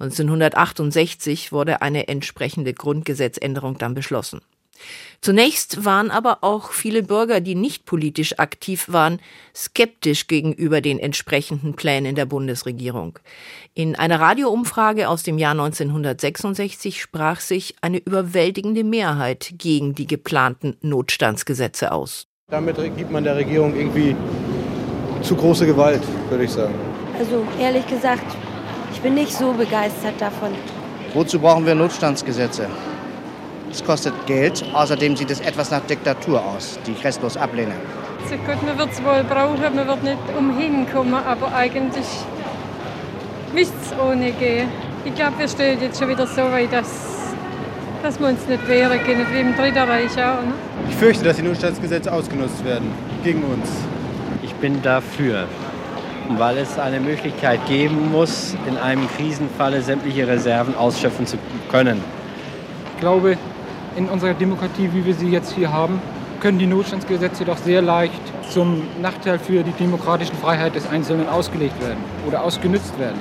1968 0.00 1.52
wurde 1.52 1.82
eine 1.82 2.08
entsprechende 2.08 2.74
Grundgesetzänderung 2.74 3.78
dann 3.78 3.94
beschlossen. 3.94 4.40
Zunächst 5.20 5.86
waren 5.86 6.10
aber 6.10 6.38
auch 6.42 6.72
viele 6.72 7.02
Bürger, 7.02 7.40
die 7.40 7.54
nicht 7.54 7.86
politisch 7.86 8.38
aktiv 8.38 8.86
waren, 8.88 9.20
skeptisch 9.54 10.26
gegenüber 10.26 10.80
den 10.82 10.98
entsprechenden 10.98 11.74
Plänen 11.74 12.14
der 12.14 12.26
Bundesregierung. 12.26 13.18
In 13.72 13.96
einer 13.96 14.20
Radioumfrage 14.20 15.08
aus 15.08 15.22
dem 15.22 15.38
Jahr 15.38 15.52
1966 15.52 17.00
sprach 17.00 17.40
sich 17.40 17.74
eine 17.80 17.98
überwältigende 17.98 18.84
Mehrheit 18.84 19.54
gegen 19.56 19.94
die 19.94 20.06
geplanten 20.06 20.76
Notstandsgesetze 20.82 21.92
aus. 21.92 22.26
Damit 22.50 22.76
gibt 22.76 23.10
man 23.10 23.24
der 23.24 23.36
Regierung 23.36 23.74
irgendwie 23.74 24.14
zu 25.22 25.34
große 25.34 25.64
Gewalt, 25.64 26.02
würde 26.28 26.44
ich 26.44 26.50
sagen. 26.50 26.74
Also 27.18 27.46
ehrlich 27.58 27.86
gesagt, 27.86 28.36
ich 28.92 29.00
bin 29.00 29.14
nicht 29.14 29.32
so 29.32 29.52
begeistert 29.52 30.20
davon. 30.20 30.50
Wozu 31.14 31.38
brauchen 31.38 31.64
wir 31.64 31.74
Notstandsgesetze? 31.74 32.68
Es 33.74 33.82
kostet 33.82 34.14
Geld. 34.26 34.64
Außerdem 34.72 35.16
sieht 35.16 35.32
es 35.32 35.40
etwas 35.40 35.72
nach 35.72 35.80
Diktatur 35.80 36.40
aus, 36.40 36.78
die 36.86 36.92
ich 36.92 37.04
restlos 37.04 37.36
ablehne. 37.36 37.74
So 38.30 38.36
gut, 38.36 38.62
man 38.62 38.78
wird 38.78 38.92
es 38.92 39.02
wohl 39.02 39.24
brauchen, 39.28 39.74
man 39.74 39.88
wird 39.88 40.04
nicht 40.04 40.18
umhin 40.38 40.86
kommen, 40.92 41.12
aber 41.12 41.52
eigentlich 41.52 42.06
müsste 43.52 43.74
es 43.82 43.98
ohne 43.98 44.30
gehen. 44.30 44.68
Ich 45.04 45.14
glaube, 45.16 45.32
wir 45.38 45.48
stehen 45.48 45.80
jetzt 45.80 45.98
schon 45.98 46.08
wieder 46.08 46.24
so 46.24 46.42
weit, 46.42 46.72
dass, 46.72 47.34
dass 48.04 48.20
wir 48.20 48.28
uns 48.28 48.46
nicht 48.46 48.66
wehren 48.68 49.00
können, 49.04 49.26
wie 49.32 49.40
im 49.40 49.56
Dritten 49.56 49.78
Reich 49.78 50.12
auch. 50.12 50.40
Ne? 50.40 50.54
Ich 50.88 50.94
fürchte, 50.94 51.24
dass 51.24 51.36
die 51.36 51.42
Notstandsgesetze 51.42 52.12
ausgenutzt 52.12 52.64
werden 52.64 52.92
gegen 53.24 53.42
uns. 53.42 53.68
Ich 54.44 54.54
bin 54.54 54.80
dafür, 54.82 55.48
weil 56.38 56.58
es 56.58 56.78
eine 56.78 57.00
Möglichkeit 57.00 57.58
geben 57.66 58.12
muss, 58.12 58.54
in 58.68 58.76
einem 58.76 59.08
Krisenfalle 59.16 59.82
sämtliche 59.82 60.28
Reserven 60.28 60.76
ausschöpfen 60.76 61.26
zu 61.26 61.38
können. 61.70 62.00
Ich 62.94 63.00
glaube, 63.00 63.36
in 63.96 64.08
unserer 64.08 64.34
Demokratie, 64.34 64.90
wie 64.92 65.04
wir 65.04 65.14
sie 65.14 65.30
jetzt 65.30 65.52
hier 65.52 65.72
haben, 65.72 66.00
können 66.40 66.58
die 66.58 66.66
Notstandsgesetze 66.66 67.44
doch 67.44 67.56
sehr 67.56 67.80
leicht 67.80 68.20
zum 68.50 68.82
Nachteil 69.00 69.38
für 69.38 69.62
die 69.62 69.72
demokratischen 69.72 70.36
Freiheit 70.36 70.74
des 70.74 70.86
Einzelnen 70.88 71.28
ausgelegt 71.28 71.80
werden 71.80 71.98
oder 72.26 72.42
ausgenützt 72.42 72.98
werden. 72.98 73.18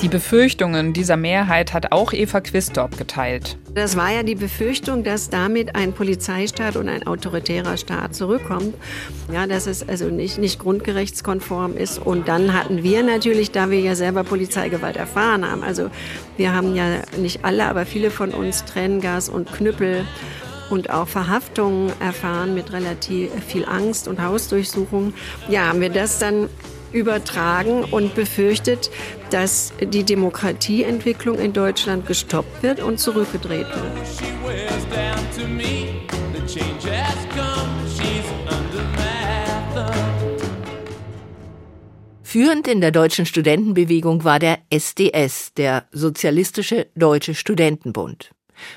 Die 0.00 0.08
Befürchtungen 0.08 0.92
dieser 0.92 1.16
Mehrheit 1.16 1.72
hat 1.72 1.92
auch 1.92 2.12
Eva 2.12 2.40
Quistorp 2.40 2.98
geteilt. 2.98 3.56
Das 3.74 3.96
war 3.96 4.12
ja 4.12 4.22
die 4.22 4.34
Befürchtung, 4.34 5.02
dass 5.02 5.30
damit 5.30 5.76
ein 5.76 5.92
Polizeistaat 5.92 6.76
und 6.76 6.88
ein 6.88 7.06
autoritärer 7.06 7.76
Staat 7.76 8.14
zurückkommt. 8.14 8.74
Ja, 9.32 9.46
dass 9.46 9.66
es 9.66 9.88
also 9.88 10.06
nicht, 10.06 10.38
nicht 10.38 10.58
grundgerechtskonform 10.58 11.76
ist. 11.76 11.98
Und 11.98 12.28
dann 12.28 12.52
hatten 12.52 12.82
wir 12.82 13.02
natürlich, 13.02 13.52
da 13.52 13.70
wir 13.70 13.80
ja 13.80 13.94
selber 13.94 14.24
Polizeigewalt 14.24 14.96
erfahren 14.96 15.48
haben, 15.48 15.62
also 15.62 15.90
wir 16.36 16.54
haben 16.54 16.74
ja 16.74 17.02
nicht 17.16 17.44
alle, 17.44 17.64
aber 17.66 17.86
viele 17.86 18.10
von 18.10 18.32
uns 18.32 18.64
Tränengas 18.64 19.28
und 19.28 19.52
Knüppel 19.52 20.04
und 20.70 20.90
auch 20.90 21.08
Verhaftungen 21.08 21.92
erfahren 22.00 22.54
mit 22.54 22.72
relativ 22.72 23.30
viel 23.46 23.64
Angst 23.64 24.08
und 24.08 24.20
Hausdurchsuchung. 24.20 25.14
Ja, 25.48 25.68
haben 25.68 25.80
wir 25.80 25.90
das 25.90 26.18
dann 26.18 26.48
übertragen 26.94 27.84
und 27.84 28.14
befürchtet, 28.14 28.90
dass 29.34 29.72
die 29.80 30.04
Demokratieentwicklung 30.04 31.40
in 31.40 31.52
Deutschland 31.52 32.06
gestoppt 32.06 32.62
wird 32.62 32.80
und 32.80 33.00
zurückgedreht 33.00 33.66
wird. 33.66 33.92
Führend 42.22 42.68
in 42.68 42.80
der 42.80 42.92
deutschen 42.92 43.26
Studentenbewegung 43.26 44.22
war 44.22 44.38
der 44.38 44.58
SDS, 44.70 45.52
der 45.54 45.86
Sozialistische 45.90 46.86
Deutsche 46.94 47.34
Studentenbund. 47.34 48.30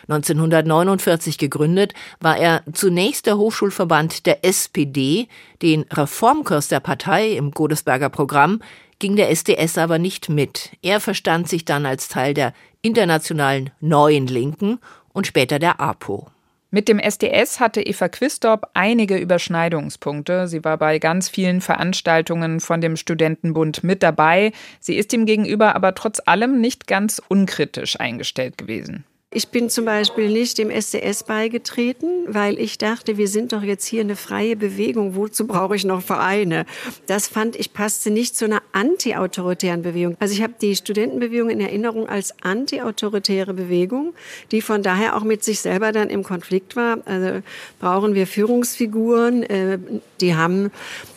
1949 0.07 1.37
gegründet, 1.37 1.93
war 2.19 2.35
er 2.35 2.63
zunächst 2.73 3.27
der 3.27 3.37
Hochschulverband 3.37 4.25
der 4.25 4.43
SPD. 4.43 5.27
Den 5.61 5.85
Reformkurs 5.91 6.67
der 6.67 6.79
Partei 6.79 7.33
im 7.33 7.51
Godesberger 7.51 8.09
Programm 8.09 8.61
ging 9.00 9.16
der 9.16 9.30
SDS 9.30 9.77
aber 9.77 10.00
nicht 10.00 10.30
mit. 10.30 10.72
Er 10.82 11.00
verstand 11.00 11.48
sich 11.48 11.66
dann 11.66 11.86
als 11.86 12.08
Teil 12.08 12.34
der 12.34 12.54
internationalen 12.82 13.72
Neuen 13.80 14.27
Linken 14.27 14.80
und 15.13 15.27
später 15.27 15.60
der 15.60 15.80
APO. 15.80 16.27
Mit 16.70 16.89
dem 16.89 17.00
SDS 17.00 17.62
hatte 17.62 17.82
Eva 17.82 18.10
Quistorp 18.10 18.70
einige 18.74 19.18
Überschneidungspunkte. 19.18 20.50
Sie 20.50 20.66
war 20.66 20.77
bei 20.77 21.00
ganz 21.00 21.30
vielen 21.30 21.62
Veranstaltungen 21.62 22.60
von 22.60 22.82
dem 22.82 22.98
Studentenbund 22.98 23.86
mit 23.86 24.04
dabei. 24.04 24.51
Sie 24.82 24.96
ist 24.96 25.13
ihm 25.13 25.25
gegenüber 25.25 25.75
aber 25.75 25.96
trotz 25.96 26.22
allem 26.25 26.60
nicht 26.60 26.86
ganz 26.86 27.22
unkritisch 27.30 27.98
eingestellt 28.00 28.58
gewesen. 28.58 29.06
Ich 29.38 29.50
bin 29.50 29.70
zum 29.70 29.86
Beispiel 29.86 30.32
nicht 30.32 30.58
dem 30.58 30.72
SDS 30.72 31.22
beigetreten, 31.22 32.08
weil 32.25 32.58
ich 32.58 32.79
dachte, 32.79 33.17
wir 33.17 33.27
sind 33.27 33.53
doch 33.53 33.62
jetzt 33.62 33.86
hier 33.86 34.01
eine 34.01 34.15
freie 34.15 34.56
Bewegung. 34.56 35.13
Wozu 35.13 35.46
brauche 35.46 35.75
ich 35.75 35.86
noch 35.86 36.01
Vereine? 36.01 36.65
Das 37.06 37.27
fand 37.27 37.56
ich 37.56 37.72
passte 37.72 38.10
nicht 38.10 38.36
zu 38.36 38.46
einer 38.46 38.63
antiautoritären 38.72 39.84
Bewegung. 39.84 40.17
Also 40.20 40.34
ich 40.34 40.41
habe 40.41 40.56
die 40.60 40.75
Studentenbewegung 40.75 41.51
in 41.51 41.60
Erinnerung 41.60 42.10
als 42.10 42.34
antiautoritäre 42.41 43.53
Bewegung, 43.53 44.15
die 44.50 44.63
von 44.63 44.82
daher 44.82 45.15
auch 45.15 45.24
mit 45.24 45.44
sich 45.44 45.60
selber 45.60 45.91
dann 45.91 46.10
im 46.10 46.24
Konflikt 46.24 46.75
war. 46.75 46.98
Also 47.06 47.44
brauchen 47.79 48.15
wir 48.15 48.25
Führungsfiguren, 48.25 49.44
äh, 49.44 49.77
die 50.20 50.34
haben 50.34 50.72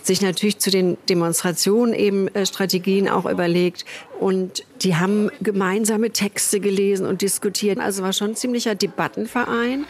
sich 0.07 0.21
natürlich 0.23 0.59
zu 0.59 0.71
den 0.71 0.97
Demonstrationen 1.09 1.95
eben 1.95 2.29
äh, 2.29 2.47
Strategien 2.47 3.09
auch 3.09 3.27
überlegt 3.27 3.85
und 4.19 4.65
die 4.83 4.97
haben 4.97 5.31
gemeinsame 5.41 6.11
Texte 6.11 6.61
gelesen 6.61 7.07
und 7.07 7.23
diskutiert. 7.23 7.79
Also 7.79 8.03
war 8.03 8.13
schon 8.13 8.31
ein 8.31 8.37
ziemlicher 8.37 8.75
Debattenverein, 8.75 9.87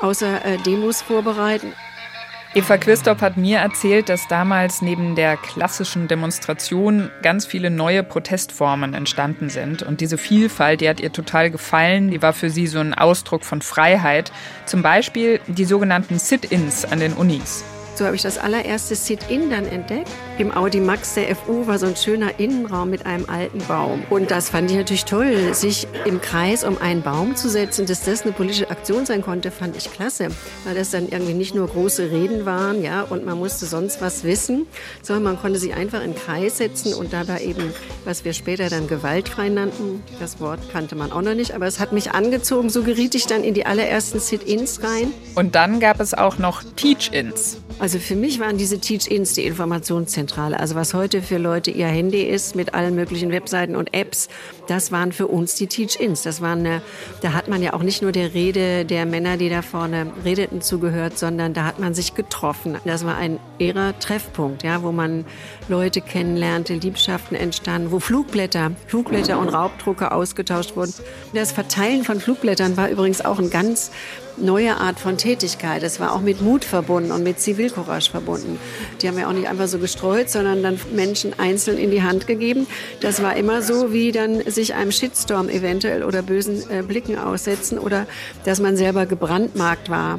außer 0.00 0.44
äh, 0.44 0.58
Demos 0.58 1.02
vorbereiten. 1.02 1.72
Eva 2.52 2.78
Quistorp 2.78 3.20
hat 3.20 3.36
mir 3.36 3.58
erzählt, 3.58 4.08
dass 4.08 4.26
damals 4.26 4.82
neben 4.82 5.14
der 5.14 5.36
klassischen 5.36 6.08
Demonstration 6.08 7.08
ganz 7.22 7.46
viele 7.46 7.70
neue 7.70 8.02
Protestformen 8.02 8.92
entstanden 8.92 9.50
sind. 9.50 9.84
Und 9.84 10.00
diese 10.00 10.18
Vielfalt, 10.18 10.80
die 10.80 10.88
hat 10.88 10.98
ihr 10.98 11.12
total 11.12 11.52
gefallen. 11.52 12.10
Die 12.10 12.22
war 12.22 12.32
für 12.32 12.50
sie 12.50 12.66
so 12.66 12.80
ein 12.80 12.92
Ausdruck 12.92 13.44
von 13.44 13.62
Freiheit. 13.62 14.32
Zum 14.66 14.82
Beispiel 14.82 15.38
die 15.46 15.64
sogenannten 15.64 16.18
Sit-ins 16.18 16.84
an 16.84 16.98
den 16.98 17.12
Unis. 17.12 17.62
So 18.00 18.06
habe 18.06 18.16
ich 18.16 18.22
das 18.22 18.38
allererste 18.38 18.94
Sit-In 18.94 19.50
dann 19.50 19.66
entdeckt. 19.66 20.08
Im 20.40 20.56
Audi 20.56 20.80
Max 20.80 21.12
der 21.12 21.36
FU 21.36 21.66
war 21.66 21.78
so 21.78 21.84
ein 21.84 21.96
schöner 21.96 22.40
Innenraum 22.40 22.88
mit 22.88 23.04
einem 23.04 23.28
alten 23.28 23.58
Baum. 23.68 24.02
Und 24.08 24.30
das 24.30 24.48
fand 24.48 24.70
ich 24.70 24.76
natürlich 24.78 25.04
toll, 25.04 25.52
sich 25.52 25.86
im 26.06 26.22
Kreis 26.22 26.64
um 26.64 26.78
einen 26.78 27.02
Baum 27.02 27.36
zu 27.36 27.50
setzen, 27.50 27.84
dass 27.84 28.04
das 28.04 28.22
eine 28.22 28.32
politische 28.32 28.70
Aktion 28.70 29.04
sein 29.04 29.20
konnte, 29.20 29.50
fand 29.50 29.76
ich 29.76 29.92
klasse. 29.92 30.28
Weil 30.64 30.74
das 30.74 30.92
dann 30.92 31.10
irgendwie 31.10 31.34
nicht 31.34 31.54
nur 31.54 31.68
große 31.68 32.10
Reden 32.10 32.46
waren, 32.46 32.82
ja, 32.82 33.02
und 33.02 33.26
man 33.26 33.36
musste 33.36 33.66
sonst 33.66 34.00
was 34.00 34.24
wissen, 34.24 34.66
sondern 35.02 35.24
man 35.24 35.38
konnte 35.38 35.58
sich 35.58 35.74
einfach 35.74 36.02
in 36.02 36.12
den 36.12 36.18
Kreis 36.18 36.56
setzen 36.56 36.94
und 36.94 37.12
dabei 37.12 37.42
eben, 37.42 37.74
was 38.06 38.24
wir 38.24 38.32
später 38.32 38.70
dann 38.70 38.88
gewaltfrei 38.88 39.50
nannten, 39.50 40.02
das 40.20 40.40
Wort 40.40 40.60
kannte 40.72 40.96
man 40.96 41.12
auch 41.12 41.20
noch 41.20 41.34
nicht, 41.34 41.52
aber 41.52 41.66
es 41.66 41.78
hat 41.78 41.92
mich 41.92 42.12
angezogen. 42.12 42.70
So 42.70 42.82
geriet 42.82 43.14
ich 43.14 43.26
dann 43.26 43.44
in 43.44 43.52
die 43.52 43.66
allerersten 43.66 44.20
Sit-Ins 44.20 44.82
rein. 44.82 45.12
Und 45.34 45.54
dann 45.54 45.80
gab 45.80 46.00
es 46.00 46.14
auch 46.14 46.38
noch 46.38 46.62
Teach-Ins. 46.76 47.58
Also 47.78 47.98
für 47.98 48.14
mich 48.14 48.40
waren 48.40 48.58
diese 48.58 48.78
Teach-Ins 48.78 49.32
die 49.32 49.46
Informationszentrale. 50.30 50.58
Also 50.58 50.74
was 50.74 50.94
heute 50.94 51.22
für 51.22 51.38
Leute 51.38 51.70
ihr 51.70 51.86
Handy 51.86 52.22
ist 52.22 52.54
mit 52.54 52.74
allen 52.74 52.94
möglichen 52.94 53.30
Webseiten 53.30 53.76
und 53.76 53.94
Apps, 53.94 54.28
das 54.66 54.92
waren 54.92 55.12
für 55.12 55.26
uns 55.26 55.54
die 55.54 55.66
Teach-Ins. 55.66 56.22
Das 56.22 56.40
waren 56.40 56.60
eine, 56.60 56.82
da 57.22 57.32
hat 57.32 57.48
man 57.48 57.62
ja 57.62 57.72
auch 57.72 57.82
nicht 57.82 58.02
nur 58.02 58.12
der 58.12 58.34
Rede 58.34 58.84
der 58.84 59.06
Männer, 59.06 59.36
die 59.36 59.48
da 59.48 59.62
vorne 59.62 60.12
redeten, 60.24 60.60
zugehört, 60.60 61.18
sondern 61.18 61.54
da 61.54 61.64
hat 61.64 61.78
man 61.78 61.94
sich 61.94 62.14
getroffen. 62.14 62.76
Das 62.84 63.04
war 63.04 63.16
ein 63.16 63.38
ihrer 63.58 63.98
Treffpunkt, 63.98 64.62
ja, 64.62 64.82
wo 64.82 64.92
man 64.92 65.24
Leute 65.68 66.00
kennenlernte, 66.00 66.74
Liebschaften 66.74 67.36
entstanden, 67.36 67.90
wo 67.90 68.00
Flugblätter, 68.00 68.72
Flugblätter 68.86 69.38
und 69.38 69.48
Raubdrucke 69.48 70.12
ausgetauscht 70.12 70.76
wurden. 70.76 70.94
Das 71.34 71.52
Verteilen 71.52 72.04
von 72.04 72.20
Flugblättern 72.20 72.76
war 72.76 72.88
übrigens 72.90 73.24
auch 73.24 73.38
ein 73.38 73.50
ganz 73.50 73.90
neue 74.36 74.76
Art 74.76 74.98
von 74.98 75.16
Tätigkeit. 75.16 75.82
Es 75.82 76.00
war 76.00 76.12
auch 76.12 76.20
mit 76.20 76.40
Mut 76.40 76.64
verbunden 76.64 77.12
und 77.12 77.22
mit 77.22 77.40
Zivilcourage 77.40 78.10
verbunden. 78.10 78.58
Die 79.00 79.08
haben 79.08 79.18
ja 79.18 79.28
auch 79.28 79.32
nicht 79.32 79.48
einfach 79.48 79.68
so 79.68 79.78
gestreut, 79.78 80.30
sondern 80.30 80.62
dann 80.62 80.80
Menschen 80.92 81.38
einzeln 81.38 81.78
in 81.78 81.90
die 81.90 82.02
Hand 82.02 82.26
gegeben. 82.26 82.66
Das 83.00 83.22
war 83.22 83.36
immer 83.36 83.62
so, 83.62 83.92
wie 83.92 84.12
dann 84.12 84.42
sich 84.50 84.74
einem 84.74 84.92
Shitstorm 84.92 85.48
eventuell 85.48 86.04
oder 86.04 86.22
bösen 86.22 86.62
äh, 86.70 86.82
Blicken 86.82 87.18
aussetzen 87.18 87.78
oder 87.78 88.06
dass 88.44 88.60
man 88.60 88.76
selber 88.76 89.06
gebrandmarkt 89.06 89.90
war. 89.90 90.18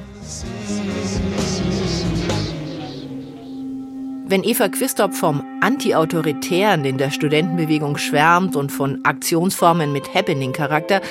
Wenn 4.31 4.45
Eva 4.45 4.69
Quistorp 4.69 5.13
vom 5.13 5.43
Anti-Autoritären 5.59 6.85
in 6.85 6.97
der 6.97 7.11
Studentenbewegung 7.11 7.97
schwärmt 7.97 8.55
und 8.55 8.71
von 8.71 9.03
Aktionsformen 9.03 9.91
mit 9.91 10.13
Happening-Charakter, 10.13 11.01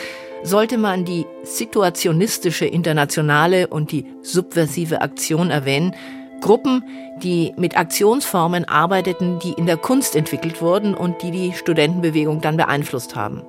sollte 0.42 0.78
man 0.78 1.04
die 1.04 1.26
situationistische 1.42 2.66
Internationale 2.66 3.66
und 3.66 3.92
die 3.92 4.06
subversive 4.22 5.00
Aktion 5.00 5.50
erwähnen, 5.50 5.94
Gruppen, 6.40 6.84
die 7.22 7.52
mit 7.56 7.76
Aktionsformen 7.76 8.64
arbeiteten, 8.64 9.38
die 9.40 9.52
in 9.52 9.66
der 9.66 9.76
Kunst 9.76 10.16
entwickelt 10.16 10.62
wurden 10.62 10.94
und 10.94 11.22
die 11.22 11.30
die 11.30 11.52
Studentenbewegung 11.52 12.40
dann 12.40 12.56
beeinflusst 12.56 13.14
haben. 13.14 13.42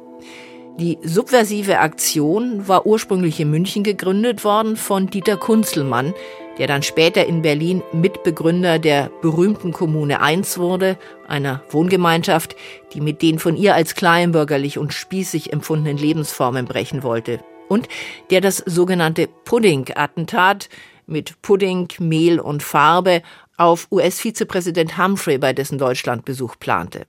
Die 0.78 0.98
subversive 1.04 1.80
Aktion 1.80 2.68
war 2.68 2.86
ursprünglich 2.86 3.40
in 3.40 3.50
München 3.50 3.84
gegründet 3.84 4.44
worden 4.44 4.78
von 4.78 5.08
Dieter 5.08 5.38
Kunzelmann, 5.38 6.14
der 6.62 6.68
dann 6.68 6.84
später 6.84 7.26
in 7.26 7.42
Berlin 7.42 7.82
Mitbegründer 7.92 8.78
der 8.78 9.10
berühmten 9.24 9.72
Kommune 9.72 10.22
1 10.22 10.60
wurde, 10.60 10.96
einer 11.28 11.64
Wohngemeinschaft, 11.72 12.56
die 12.94 13.02
mit 13.02 13.24
den 13.24 13.40
von 13.40 13.58
ihr 13.58 13.74
als 13.74 13.96
kleinbürgerlich 13.96 14.78
und 14.78 14.94
spießig 14.94 15.52
empfundenen 15.52 15.98
Lebensformen 15.98 16.66
brechen 16.66 17.02
wollte. 17.02 17.40
Und 17.68 17.88
der 18.30 18.42
das 18.42 18.58
sogenannte 18.58 19.28
Pudding-Attentat 19.44 20.70
mit 21.08 21.42
Pudding, 21.42 21.88
Mehl 21.98 22.40
und 22.40 22.62
Farbe 22.62 23.24
auf 23.58 23.88
US-Vizepräsident 23.90 25.00
Humphrey 25.00 25.40
bei 25.40 25.54
dessen 25.54 25.80
Deutschlandbesuch 25.80 26.58
plante. 26.60 27.08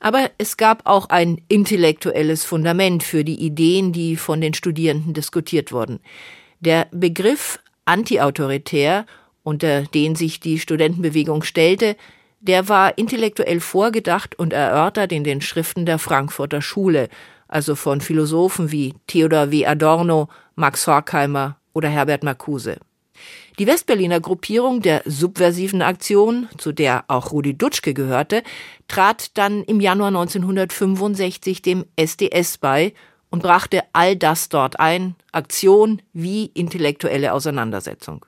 Aber 0.00 0.32
es 0.36 0.56
gab 0.56 0.82
auch 0.84 1.10
ein 1.10 1.40
intellektuelles 1.46 2.44
Fundament 2.44 3.04
für 3.04 3.22
die 3.22 3.40
Ideen, 3.40 3.92
die 3.92 4.16
von 4.16 4.40
den 4.40 4.52
Studierenden 4.52 5.14
diskutiert 5.14 5.70
wurden. 5.70 6.00
Der 6.58 6.88
Begriff 6.90 7.60
antiautoritär, 7.84 9.06
unter 9.42 9.82
den 9.82 10.14
sich 10.14 10.40
die 10.40 10.58
Studentenbewegung 10.58 11.42
stellte, 11.42 11.96
der 12.40 12.68
war 12.68 12.98
intellektuell 12.98 13.60
vorgedacht 13.60 14.38
und 14.38 14.52
erörtert 14.52 15.12
in 15.12 15.24
den 15.24 15.40
Schriften 15.40 15.86
der 15.86 15.98
Frankfurter 15.98 16.60
Schule, 16.60 17.08
also 17.48 17.74
von 17.74 18.00
Philosophen 18.00 18.70
wie 18.70 18.94
Theodor 19.06 19.50
W. 19.50 19.66
Adorno, 19.66 20.28
Max 20.54 20.86
Horkheimer 20.86 21.56
oder 21.72 21.88
Herbert 21.88 22.22
Marcuse. 22.22 22.76
Die 23.58 23.66
Westberliner 23.66 24.20
Gruppierung 24.20 24.82
der 24.82 25.02
subversiven 25.04 25.80
Aktion, 25.80 26.48
zu 26.58 26.72
der 26.72 27.04
auch 27.08 27.30
Rudi 27.30 27.56
Dutschke 27.56 27.94
gehörte, 27.94 28.42
trat 28.88 29.38
dann 29.38 29.62
im 29.62 29.80
Januar 29.80 30.08
1965 30.08 31.62
dem 31.62 31.84
SDS 31.96 32.58
bei 32.58 32.92
und 33.34 33.42
brachte 33.42 33.82
all 33.92 34.14
das 34.14 34.48
dort 34.48 34.78
ein, 34.78 35.16
Aktion 35.32 36.00
wie 36.12 36.52
intellektuelle 36.54 37.32
Auseinandersetzung. 37.32 38.24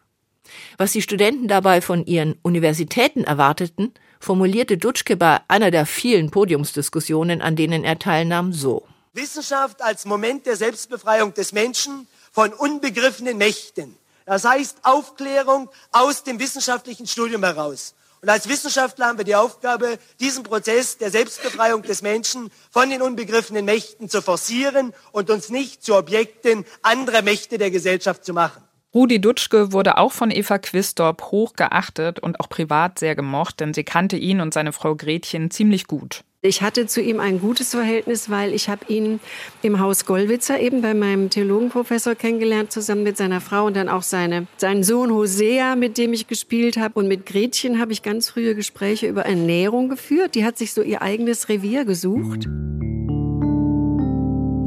Was 0.79 0.91
die 0.91 1.01
Studenten 1.01 1.47
dabei 1.47 1.81
von 1.81 2.05
ihren 2.05 2.35
Universitäten 2.43 3.23
erwarteten, 3.23 3.95
formulierte 4.19 4.79
Dutschke 4.79 5.17
bei 5.17 5.39
einer 5.47 5.71
der 5.71 5.87
vielen 5.87 6.33
Podiumsdiskussionen, 6.33 7.41
an 7.41 7.55
denen 7.55 7.85
er 7.85 8.01
teilnahm, 8.01 8.53
so. 8.53 8.85
Wissenschaft 9.13 9.81
als 9.81 10.07
Moment 10.07 10.45
der 10.45 10.57
Selbstbefreiung 10.57 11.35
des 11.35 11.53
Menschen 11.53 12.09
von 12.33 12.53
unbegriffenen 12.53 13.39
Mächten. 13.39 13.97
Das 14.25 14.45
heißt 14.45 14.79
Aufklärung 14.83 15.71
aus 15.93 16.25
dem 16.25 16.41
wissenschaftlichen 16.41 17.07
Studium 17.07 17.45
heraus. 17.45 17.95
Und 18.23 18.29
als 18.29 18.49
Wissenschaftler 18.49 19.07
haben 19.07 19.19
wir 19.19 19.25
die 19.25 19.35
Aufgabe, 19.35 19.99
diesen 20.21 20.43
Prozess 20.43 20.99
der 20.99 21.11
Selbstbefreiung 21.11 21.83
des 21.83 22.03
Menschen 22.03 22.51
von 22.71 22.91
den 22.91 23.03
unbegriffenen 23.03 23.65
Mächten 23.65 24.09
zu 24.09 24.23
forcieren 24.23 24.93
und 25.13 25.31
uns 25.31 25.51
nicht 25.51 25.85
zu 25.85 25.95
Objekten 25.95 26.65
anderer 26.83 27.23
Mächte 27.23 27.59
der 27.59 27.71
Gesellschaft 27.71 28.25
zu 28.25 28.33
machen. 28.33 28.63
Rudi 28.95 29.21
Dutschke 29.21 29.73
wurde 29.73 29.99
auch 29.99 30.13
von 30.13 30.31
Eva 30.31 30.59
Quistorp 30.59 31.25
hoch 31.31 31.53
geachtet 31.53 32.19
und 32.19 32.41
auch 32.41 32.49
privat 32.49 32.99
sehr 32.99 33.15
gemocht, 33.15 33.61
denn 33.61 33.75
sie 33.75 33.85
kannte 33.85 34.17
ihn 34.17 34.41
und 34.41 34.55
seine 34.55 34.73
Frau 34.73 34.95
Gretchen 34.97 35.51
ziemlich 35.51 35.87
gut. 35.87 36.25
Ich 36.47 36.63
hatte 36.63 36.87
zu 36.87 37.01
ihm 37.01 37.19
ein 37.19 37.41
gutes 37.41 37.71
Verhältnis, 37.71 38.31
weil 38.31 38.55
ich 38.55 38.69
habe 38.69 38.87
ihn 38.89 39.19
im 39.63 39.81
Haus 39.81 40.07
Gollwitzer 40.07 40.61
eben 40.61 40.81
bei 40.81 40.95
meinem 40.95 41.29
Theologenprofessor 41.29 42.15
kennengelernt, 42.15 42.71
zusammen 42.71 43.03
mit 43.03 43.17
seiner 43.17 43.41
Frau 43.41 43.67
und 43.67 43.77
dann 43.77 43.89
auch 43.89 44.03
seine, 44.03 44.47
seinen 44.57 44.85
Sohn 44.85 45.11
Hosea, 45.11 45.75
mit 45.75 45.99
dem 45.99 46.13
ich 46.13 46.29
gespielt 46.29 46.77
habe. 46.77 47.01
Und 47.01 47.09
mit 47.09 47.27
Gretchen 47.27 47.81
habe 47.81 47.93
ich 47.93 48.03
ganz 48.03 48.31
frühe 48.31 48.55
Gespräche 48.55 49.09
über 49.09 49.27
Ernährung 49.27 49.89
geführt. 49.89 50.37
Die 50.37 50.45
hat 50.45 50.57
sich 50.57 50.73
so 50.73 50.83
ihr 50.83 51.03
eigenes 51.03 51.49
Revier 51.49 51.85
gesucht. 51.85 52.47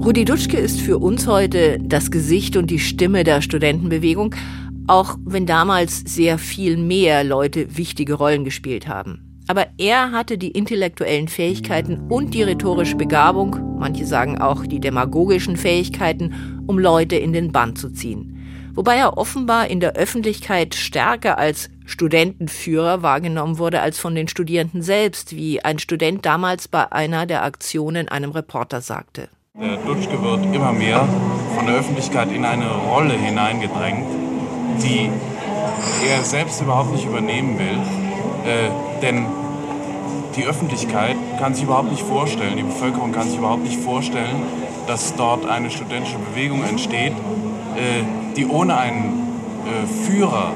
Rudi 0.05 0.25
Dutschke 0.25 0.57
ist 0.57 0.81
für 0.81 0.97
uns 0.97 1.27
heute 1.27 1.79
das 1.81 2.11
Gesicht 2.11 2.57
und 2.57 2.69
die 2.71 2.79
Stimme 2.79 3.23
der 3.23 3.41
Studentenbewegung, 3.41 4.35
auch 4.87 5.17
wenn 5.23 5.45
damals 5.45 5.99
sehr 5.99 6.39
viel 6.39 6.77
mehr 6.77 7.23
Leute 7.23 7.77
wichtige 7.77 8.15
Rollen 8.15 8.43
gespielt 8.43 8.87
haben. 8.87 9.28
Aber 9.49 9.65
er 9.79 10.11
hatte 10.11 10.37
die 10.37 10.51
intellektuellen 10.51 11.27
Fähigkeiten 11.27 12.01
und 12.07 12.35
die 12.35 12.43
rhetorische 12.43 12.95
Begabung, 12.95 13.79
manche 13.79 14.05
sagen 14.05 14.39
auch 14.39 14.67
die 14.67 14.79
demagogischen 14.79 15.57
Fähigkeiten, 15.57 16.63
um 16.67 16.77
Leute 16.77 17.15
in 17.15 17.33
den 17.33 17.51
Bann 17.51 17.75
zu 17.75 17.89
ziehen. 17.89 18.71
Wobei 18.75 18.97
er 18.97 19.17
offenbar 19.17 19.67
in 19.67 19.79
der 19.79 19.93
Öffentlichkeit 19.93 20.75
stärker 20.75 21.39
als 21.39 21.71
Studentenführer 21.87 23.01
wahrgenommen 23.01 23.57
wurde 23.57 23.81
als 23.81 23.97
von 23.97 24.13
den 24.13 24.27
Studierenden 24.27 24.83
selbst, 24.83 25.35
wie 25.35 25.65
ein 25.65 25.79
Student 25.79 26.27
damals 26.27 26.67
bei 26.67 26.91
einer 26.91 27.25
der 27.25 27.43
Aktionen 27.43 28.07
einem 28.07 28.29
Reporter 28.29 28.81
sagte. 28.81 29.29
Der 29.59 29.77
Dutschke 29.77 30.21
wird 30.21 30.45
immer 30.53 30.73
mehr 30.73 31.09
von 31.55 31.65
der 31.65 31.77
Öffentlichkeit 31.77 32.31
in 32.31 32.45
eine 32.45 32.69
Rolle 32.69 33.15
hineingedrängt, 33.15 34.05
die 34.83 35.09
er 36.07 36.23
selbst 36.23 36.61
überhaupt 36.61 36.91
nicht 36.91 37.07
übernehmen 37.07 37.57
will. 37.57 37.79
Äh, 38.45 38.69
denn 39.01 39.25
die 40.35 40.45
Öffentlichkeit 40.45 41.15
kann 41.39 41.53
sich 41.53 41.63
überhaupt 41.63 41.91
nicht 41.91 42.03
vorstellen, 42.03 42.57
die 42.57 42.63
Bevölkerung 42.63 43.11
kann 43.11 43.29
sich 43.29 43.37
überhaupt 43.37 43.63
nicht 43.63 43.79
vorstellen, 43.79 44.43
dass 44.87 45.15
dort 45.15 45.45
eine 45.47 45.69
studentische 45.69 46.17
Bewegung 46.17 46.63
entsteht, 46.63 47.13
äh, 47.75 48.03
die 48.35 48.45
ohne 48.45 48.77
einen 48.77 49.29
äh, 49.65 49.85
Führer 50.05 50.53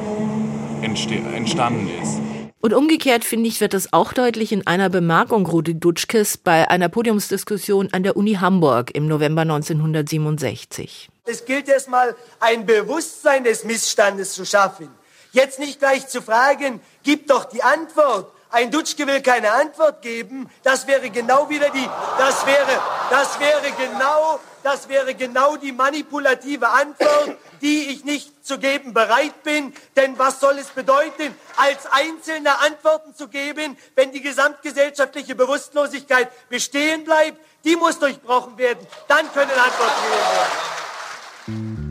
entstanden 0.81 1.89
ist. 2.01 2.19
Und 2.59 2.73
umgekehrt, 2.73 3.25
finde 3.25 3.49
ich, 3.49 3.59
wird 3.61 3.73
das 3.73 3.91
auch 3.91 4.13
deutlich 4.13 4.51
in 4.51 4.65
einer 4.65 4.89
Bemerkung 4.89 5.45
Rudi 5.45 5.77
Dutschkes 5.77 6.37
bei 6.37 6.69
einer 6.69 6.89
Podiumsdiskussion 6.89 7.89
an 7.91 8.03
der 8.03 8.15
Uni 8.15 8.35
Hamburg 8.35 8.91
im 8.95 9.07
November 9.07 9.41
1967. 9.41 11.09
Es 11.25 11.45
gilt 11.45 11.67
erstmal, 11.67 12.15
ein 12.39 12.65
Bewusstsein 12.65 13.43
des 13.43 13.65
Missstandes 13.65 14.33
zu 14.33 14.45
schaffen. 14.45 14.89
Jetzt 15.33 15.59
nicht 15.59 15.79
gleich 15.79 16.07
zu 16.07 16.21
fragen, 16.21 16.79
gib 17.03 17.27
doch 17.27 17.45
die 17.45 17.63
Antwort. 17.63 18.31
Ein 18.53 18.71
Dutschke 18.71 19.05
will 19.07 19.21
keine 19.21 19.51
Antwort 19.51 20.01
geben. 20.01 20.49
Das 20.63 20.87
wäre 20.87 21.09
genau 21.09 21.49
wieder 21.49 21.69
die, 21.71 21.89
das 22.17 22.45
wäre, 22.45 22.79
das 23.09 23.39
wäre 23.39 23.71
genau 23.71 24.39
das 24.63 24.87
wäre 24.87 25.13
genau 25.13 25.57
die 25.57 25.73
manipulative 25.73 26.69
Antwort, 26.69 27.35
die 27.61 27.89
ich 27.89 28.05
nicht 28.05 28.45
zu 28.45 28.57
geben 28.57 28.93
bereit 28.93 29.43
bin. 29.43 29.73
Denn 29.97 30.17
was 30.17 30.39
soll 30.39 30.57
es 30.57 30.67
bedeuten, 30.67 31.35
als 31.57 31.85
Einzelne 31.91 32.59
Antworten 32.59 33.13
zu 33.13 33.27
geben, 33.27 33.77
wenn 33.95 34.13
die 34.13 34.21
gesamtgesellschaftliche 34.21 35.35
Bewusstlosigkeit 35.35 36.29
bestehen 36.49 37.03
bleibt? 37.03 37.39
Die 37.65 37.75
muss 37.75 37.99
durchbrochen 37.99 38.57
werden. 38.57 38.87
Dann 39.09 39.31
können 39.33 39.51
Antworten 39.51 40.01
gegeben 40.03 41.67
werden. 41.73 41.82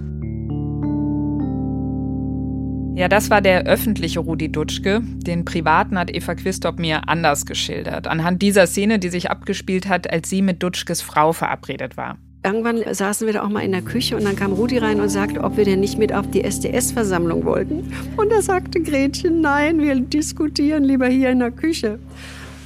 Ja, 2.95 3.09
das 3.09 3.31
war 3.31 3.41
der 3.41 3.65
öffentliche 3.65 4.21
Rudi 4.21 4.53
Dutschke. 4.53 5.01
Den 5.03 5.47
privaten 5.47 5.99
hat 5.99 6.15
Eva 6.15 6.35
Quistorp 6.35 6.79
mir 6.79 7.09
anders 7.09 7.47
geschildert. 7.47 8.07
Anhand 8.07 8.43
dieser 8.43 8.67
Szene, 8.67 8.99
die 8.99 9.09
sich 9.09 9.31
abgespielt 9.31 9.89
hat, 9.89 10.13
als 10.13 10.29
sie 10.29 10.43
mit 10.43 10.63
Dutschkes 10.63 11.01
Frau 11.01 11.33
verabredet 11.33 11.97
war. 11.97 12.19
Irgendwann 12.45 12.83
saßen 12.93 13.27
wir 13.27 13.33
da 13.33 13.45
auch 13.45 13.49
mal 13.49 13.61
in 13.61 13.73
der 13.73 13.83
Küche 13.83 14.15
und 14.17 14.25
dann 14.25 14.37
kam 14.37 14.53
Rudi 14.53 14.77
rein 14.77 15.01
und 15.01 15.09
sagte, 15.09 15.43
ob 15.43 15.57
wir 15.57 15.65
denn 15.65 15.81
nicht 15.81 15.97
mit 15.97 16.13
auf 16.13 16.29
die 16.31 16.45
SDS-Versammlung 16.45 17.47
wollten. 17.47 17.93
Und 18.17 18.31
da 18.31 18.43
sagte 18.43 18.83
Gretchen, 18.83 19.41
nein, 19.41 19.81
wir 19.81 19.99
diskutieren 19.99 20.85
lieber 20.85 21.07
hier 21.07 21.31
in 21.31 21.39
der 21.39 21.53
Küche. 21.53 21.99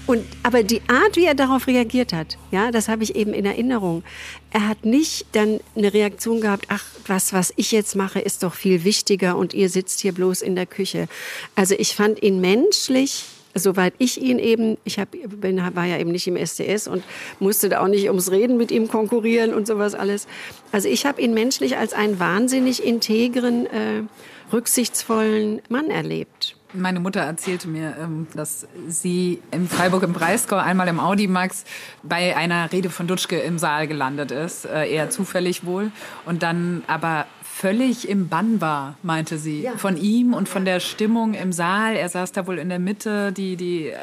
Und, 0.06 0.24
aber 0.42 0.62
die 0.62 0.82
Art, 0.86 1.16
wie 1.16 1.24
er 1.24 1.34
darauf 1.34 1.66
reagiert 1.66 2.12
hat, 2.12 2.38
ja, 2.52 2.70
das 2.70 2.88
habe 2.88 3.02
ich 3.02 3.16
eben 3.16 3.34
in 3.34 3.44
Erinnerung. 3.44 4.04
Er 4.50 4.68
hat 4.68 4.84
nicht 4.84 5.26
dann 5.32 5.60
eine 5.74 5.92
Reaktion 5.92 6.40
gehabt, 6.40 6.66
ach, 6.68 6.84
was, 7.06 7.32
was 7.32 7.52
ich 7.56 7.72
jetzt 7.72 7.96
mache, 7.96 8.20
ist 8.20 8.42
doch 8.42 8.54
viel 8.54 8.84
wichtiger 8.84 9.36
und 9.36 9.52
ihr 9.52 9.68
sitzt 9.68 10.00
hier 10.00 10.12
bloß 10.12 10.42
in 10.42 10.54
der 10.54 10.66
Küche. 10.66 11.08
Also 11.56 11.74
ich 11.76 11.94
fand 11.94 12.22
ihn 12.22 12.40
menschlich 12.40 13.24
soweit 13.58 13.94
ich 13.98 14.20
ihn 14.20 14.38
eben, 14.38 14.76
ich 14.84 14.98
hab, 14.98 15.08
bin, 15.12 15.60
war 15.74 15.84
ja 15.86 15.98
eben 15.98 16.12
nicht 16.12 16.26
im 16.26 16.36
SDS 16.36 16.88
und 16.88 17.02
musste 17.40 17.68
da 17.68 17.82
auch 17.82 17.88
nicht 17.88 18.06
ums 18.08 18.30
Reden 18.30 18.56
mit 18.56 18.70
ihm 18.70 18.88
konkurrieren 18.88 19.54
und 19.54 19.66
sowas 19.66 19.94
alles. 19.94 20.26
Also 20.72 20.88
ich 20.88 21.06
habe 21.06 21.20
ihn 21.20 21.34
menschlich 21.34 21.76
als 21.76 21.94
einen 21.94 22.18
wahnsinnig 22.18 22.84
integren, 22.84 23.66
äh, 23.66 24.02
rücksichtsvollen 24.52 25.62
Mann 25.68 25.90
erlebt. 25.90 26.56
Meine 26.72 27.00
Mutter 27.00 27.20
erzählte 27.20 27.68
mir, 27.68 27.96
ähm, 28.00 28.26
dass 28.34 28.66
sie 28.88 29.40
in 29.50 29.68
Freiburg 29.68 30.02
im 30.02 30.12
Breisgau 30.12 30.56
einmal 30.56 30.88
im 30.88 31.00
Audimax 31.00 31.64
bei 32.02 32.36
einer 32.36 32.72
Rede 32.72 32.90
von 32.90 33.06
Dutschke 33.06 33.38
im 33.38 33.58
Saal 33.58 33.86
gelandet 33.86 34.30
ist, 34.30 34.64
äh, 34.64 34.86
eher 34.88 35.10
zufällig 35.10 35.64
wohl, 35.64 35.92
und 36.24 36.42
dann 36.42 36.82
aber 36.86 37.26
völlig 37.42 38.08
im 38.08 38.28
Bann 38.28 38.60
war, 38.60 38.96
meinte 39.02 39.38
sie. 39.38 39.62
Ja. 39.62 39.78
Von 39.78 39.96
ihm 39.96 40.34
und 40.34 40.46
von 40.48 40.66
der 40.66 40.78
Stimmung 40.78 41.32
im 41.32 41.52
Saal. 41.52 41.96
Er 41.96 42.08
saß 42.10 42.32
da 42.32 42.46
wohl 42.46 42.58
in 42.58 42.68
der 42.68 42.78
Mitte, 42.78 43.32
die, 43.32 43.56
die 43.56 43.88
äh, 43.88 43.96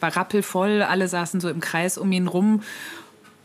war 0.00 0.16
rappelvoll, 0.16 0.82
alle 0.82 1.06
saßen 1.06 1.40
so 1.40 1.48
im 1.48 1.60
Kreis 1.60 1.98
um 1.98 2.10
ihn 2.10 2.26
rum. 2.26 2.62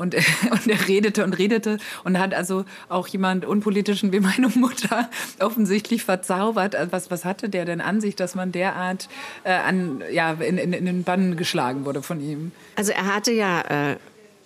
Und, 0.02 0.16
und 0.52 0.68
er 0.68 0.88
redete 0.88 1.24
und 1.24 1.38
redete 1.38 1.78
und 2.04 2.18
hat 2.18 2.34
also 2.34 2.66
auch 2.90 3.08
jemand 3.08 3.46
Unpolitischen 3.46 4.12
wie 4.12 4.20
meine 4.20 4.48
Mutter 4.48 5.10
offensichtlich 5.40 6.04
verzaubert. 6.04 6.76
Also 6.76 6.92
was, 6.92 7.12
was 7.12 7.24
hatte 7.24 7.50
der 7.50 7.66
denn 7.66 7.82
an 7.82 8.02
sich, 8.02 8.16
dass 8.16 8.34
man 8.34 8.52
derart 8.52 9.10
äh, 9.44 9.52
an, 9.52 10.02
ja, 10.12 10.32
in, 10.34 10.58
in, 10.58 10.74
in 10.74 10.86
den 10.86 11.04
Bann 11.04 11.38
geschlagen 11.38 11.86
wurde 11.86 12.02
von 12.02 12.20
ihm? 12.20 12.52
Also 12.76 12.92
er 12.94 13.14
hatte 13.14 13.32
ja 13.32 13.62
äh, 13.92 13.98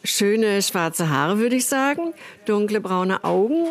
schöne 0.04 0.62
schwarze 0.62 1.10
Haare, 1.10 1.40
würde 1.40 1.56
ich 1.56 1.68
sagen, 1.68 2.14
dunkle 2.46 2.82
braune 2.82 3.24
Augen, 3.24 3.68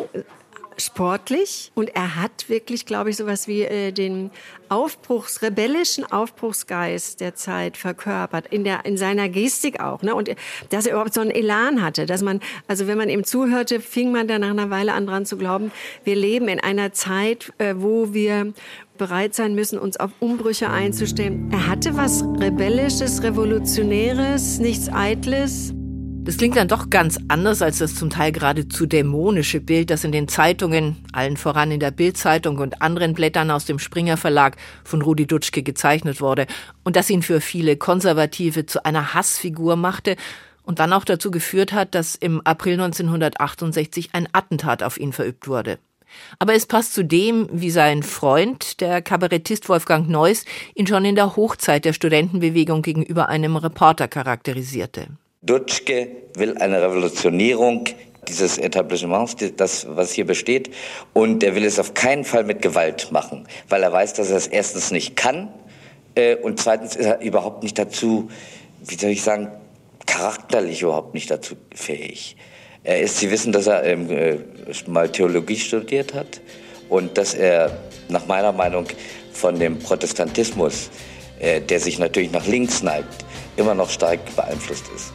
sportlich 0.77 1.71
und 1.75 1.95
er 1.95 2.15
hat 2.15 2.49
wirklich, 2.49 2.85
glaube 2.85 3.09
ich, 3.09 3.17
sowas 3.17 3.47
wie 3.47 3.63
äh, 3.63 3.91
den 3.91 4.31
Aufbruchs, 4.69 5.41
rebellischen 5.41 6.11
Aufbruchsgeist 6.11 7.21
der 7.21 7.35
Zeit 7.35 7.77
verkörpert, 7.77 8.47
in, 8.47 8.63
der, 8.63 8.85
in 8.85 8.97
seiner 8.97 9.29
Gestik 9.29 9.79
auch. 9.79 10.01
Ne? 10.01 10.15
Und 10.15 10.29
dass 10.69 10.85
er 10.85 10.93
überhaupt 10.93 11.13
so 11.13 11.21
einen 11.21 11.31
Elan 11.31 11.81
hatte, 11.81 12.05
dass 12.05 12.21
man, 12.21 12.39
also 12.67 12.87
wenn 12.87 12.97
man 12.97 13.09
ihm 13.09 13.23
zuhörte, 13.23 13.79
fing 13.79 14.11
man 14.11 14.27
dann 14.27 14.41
nach 14.41 14.49
einer 14.49 14.69
Weile 14.69 14.93
an 14.93 15.07
dran 15.07 15.25
zu 15.25 15.37
glauben, 15.37 15.71
wir 16.03 16.15
leben 16.15 16.47
in 16.47 16.59
einer 16.59 16.93
Zeit, 16.93 17.53
äh, 17.57 17.75
wo 17.77 18.13
wir 18.13 18.53
bereit 18.97 19.35
sein 19.35 19.55
müssen, 19.55 19.77
uns 19.77 19.97
auf 19.97 20.11
Umbrüche 20.19 20.69
einzustellen. 20.69 21.49
Er 21.51 21.67
hatte 21.67 21.95
was 21.95 22.23
Rebellisches, 22.23 23.23
Revolutionäres, 23.23 24.59
nichts 24.59 24.89
Eitles. 24.89 25.73
Das 26.25 26.37
klingt 26.37 26.57
dann 26.57 26.67
doch 26.67 26.89
ganz 26.89 27.19
anders 27.27 27.61
als 27.61 27.77
das 27.77 27.93
zum 27.93 28.09
Teil 28.09 28.31
geradezu 28.31 28.87
dämonische 28.87 29.61
Bild, 29.61 29.91
das 29.91 30.03
in 30.03 30.11
den 30.11 30.27
Zeitungen, 30.27 30.97
allen 31.11 31.37
voran 31.37 31.69
in 31.69 31.79
der 31.79 31.91
Bildzeitung 31.91 32.57
und 32.57 32.81
anderen 32.81 33.13
Blättern 33.13 33.51
aus 33.51 33.65
dem 33.65 33.77
Springer 33.77 34.17
Verlag 34.17 34.57
von 34.83 35.03
Rudi 35.03 35.27
Dutschke 35.27 35.61
gezeichnet 35.61 36.21
wurde 36.21 36.47
und 36.83 36.95
das 36.95 37.11
ihn 37.11 37.21
für 37.21 37.41
viele 37.41 37.77
Konservative 37.77 38.65
zu 38.65 38.83
einer 38.83 39.13
Hassfigur 39.13 39.75
machte 39.75 40.15
und 40.63 40.79
dann 40.79 40.93
auch 40.93 41.05
dazu 41.05 41.29
geführt 41.29 41.73
hat, 41.73 41.93
dass 41.93 42.15
im 42.15 42.41
April 42.41 42.73
1968 42.73 44.09
ein 44.13 44.27
Attentat 44.31 44.81
auf 44.81 44.99
ihn 44.99 45.13
verübt 45.13 45.47
wurde. 45.47 45.77
Aber 46.39 46.55
es 46.55 46.65
passt 46.65 46.95
zu 46.95 47.05
dem, 47.05 47.47
wie 47.51 47.69
sein 47.69 48.01
Freund, 48.01 48.81
der 48.81 49.03
Kabarettist 49.03 49.69
Wolfgang 49.69 50.09
Neuss, 50.09 50.45
ihn 50.73 50.87
schon 50.87 51.05
in 51.05 51.13
der 51.13 51.35
Hochzeit 51.35 51.85
der 51.85 51.93
Studentenbewegung 51.93 52.81
gegenüber 52.81 53.29
einem 53.29 53.57
Reporter 53.57 54.07
charakterisierte. 54.07 55.09
Dutschke 55.45 56.07
will 56.35 56.57
eine 56.57 56.81
Revolutionierung 56.81 57.85
dieses 58.27 58.57
Etablissements, 58.57 59.35
das, 59.55 59.85
was 59.89 60.11
hier 60.11 60.25
besteht. 60.25 60.71
Und 61.13 61.43
er 61.43 61.55
will 61.55 61.63
es 61.63 61.79
auf 61.79 61.93
keinen 61.93 62.23
Fall 62.23 62.43
mit 62.43 62.61
Gewalt 62.61 63.11
machen, 63.11 63.47
weil 63.69 63.83
er 63.83 63.91
weiß, 63.91 64.13
dass 64.13 64.31
er 64.31 64.37
es 64.37 64.47
erstens 64.47 64.91
nicht 64.91 65.15
kann 65.15 65.49
äh, 66.15 66.35
und 66.35 66.59
zweitens 66.59 66.95
ist 66.95 67.05
er 67.05 67.21
überhaupt 67.21 67.63
nicht 67.63 67.77
dazu, 67.77 68.29
wie 68.81 68.95
soll 68.95 69.11
ich 69.11 69.21
sagen, 69.21 69.51
charakterlich 70.05 70.81
überhaupt 70.81 71.13
nicht 71.13 71.29
dazu 71.29 71.55
fähig. 71.73 72.37
Er 72.83 73.01
ist, 73.01 73.19
Sie 73.19 73.31
wissen, 73.31 73.51
dass 73.51 73.67
er 73.67 73.83
ähm, 73.83 74.09
äh, 74.09 74.37
mal 74.87 75.09
Theologie 75.09 75.57
studiert 75.57 76.13
hat 76.13 76.39
und 76.89 77.17
dass 77.17 77.33
er 77.33 77.77
nach 78.09 78.27
meiner 78.27 78.51
Meinung 78.51 78.85
von 79.33 79.59
dem 79.59 79.79
Protestantismus, 79.79 80.89
äh, 81.39 81.59
der 81.61 81.79
sich 81.79 81.99
natürlich 81.99 82.31
nach 82.31 82.47
links 82.47 82.81
neigt, 82.81 83.25
immer 83.57 83.73
noch 83.73 83.89
stark 83.89 84.19
beeinflusst 84.35 84.85
ist. 84.95 85.11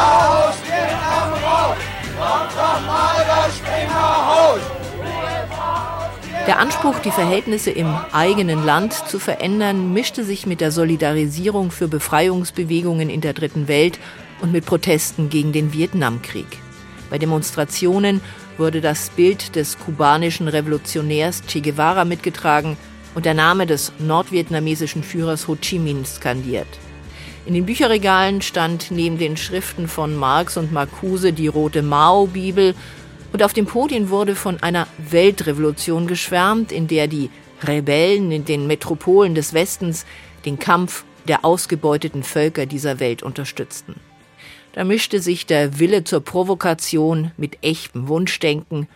USA 0.00 0.48
aus 0.48 0.54
den 0.62 0.96
Armen 0.96 1.44
raus! 1.44 1.76
Kommt 2.18 2.52
doch 2.52 2.86
mal 2.86 3.24
das 3.26 3.56
Springerhaus! 3.58 4.60
Der 6.46 6.58
Anspruch, 6.58 6.98
die 7.00 7.10
Verhältnisse 7.10 7.70
im 7.70 7.94
eigenen 8.12 8.64
Land 8.64 8.94
zu 9.08 9.18
verändern, 9.18 9.92
mischte 9.92 10.24
sich 10.24 10.46
mit 10.46 10.60
der 10.60 10.72
Solidarisierung 10.72 11.70
für 11.70 11.86
Befreiungsbewegungen 11.86 13.10
in 13.10 13.20
der 13.20 13.34
Dritten 13.34 13.68
Welt 13.68 13.98
und 14.40 14.50
mit 14.52 14.64
Protesten 14.64 15.28
gegen 15.28 15.52
den 15.52 15.72
Vietnamkrieg. 15.72 16.46
Bei 17.10 17.18
Demonstrationen 17.18 18.20
wurde 18.56 18.80
das 18.80 19.10
Bild 19.10 19.54
des 19.54 19.78
kubanischen 19.78 20.48
Revolutionärs 20.48 21.42
Che 21.46 21.60
Guevara 21.60 22.04
mitgetragen 22.04 22.76
und 23.14 23.26
der 23.26 23.34
Name 23.34 23.66
des 23.66 23.92
nordvietnamesischen 23.98 25.02
Führers 25.02 25.46
Ho 25.46 25.56
Chi 25.60 25.78
Minh 25.78 26.04
skandiert. 26.04 26.68
In 27.50 27.54
den 27.54 27.66
Bücherregalen 27.66 28.42
stand 28.42 28.92
neben 28.92 29.18
den 29.18 29.36
Schriften 29.36 29.88
von 29.88 30.14
Marx 30.14 30.56
und 30.56 30.70
Marcuse 30.70 31.32
die 31.32 31.48
rote 31.48 31.82
Mao-Bibel 31.82 32.76
und 33.32 33.42
auf 33.42 33.52
den 33.52 33.66
Podien 33.66 34.08
wurde 34.08 34.36
von 34.36 34.62
einer 34.62 34.86
Weltrevolution 34.98 36.06
geschwärmt, 36.06 36.70
in 36.70 36.86
der 36.86 37.08
die 37.08 37.28
Rebellen 37.64 38.30
in 38.30 38.44
den 38.44 38.68
Metropolen 38.68 39.34
des 39.34 39.52
Westens 39.52 40.06
den 40.44 40.60
Kampf 40.60 41.04
der 41.26 41.44
ausgebeuteten 41.44 42.22
Völker 42.22 42.66
dieser 42.66 43.00
Welt 43.00 43.24
unterstützten. 43.24 43.96
Da 44.70 44.84
mischte 44.84 45.20
sich 45.20 45.44
der 45.44 45.80
Wille 45.80 46.04
zur 46.04 46.20
Provokation 46.20 47.32
mit 47.36 47.58
echtem 47.62 48.06
Wunschdenken 48.06 48.86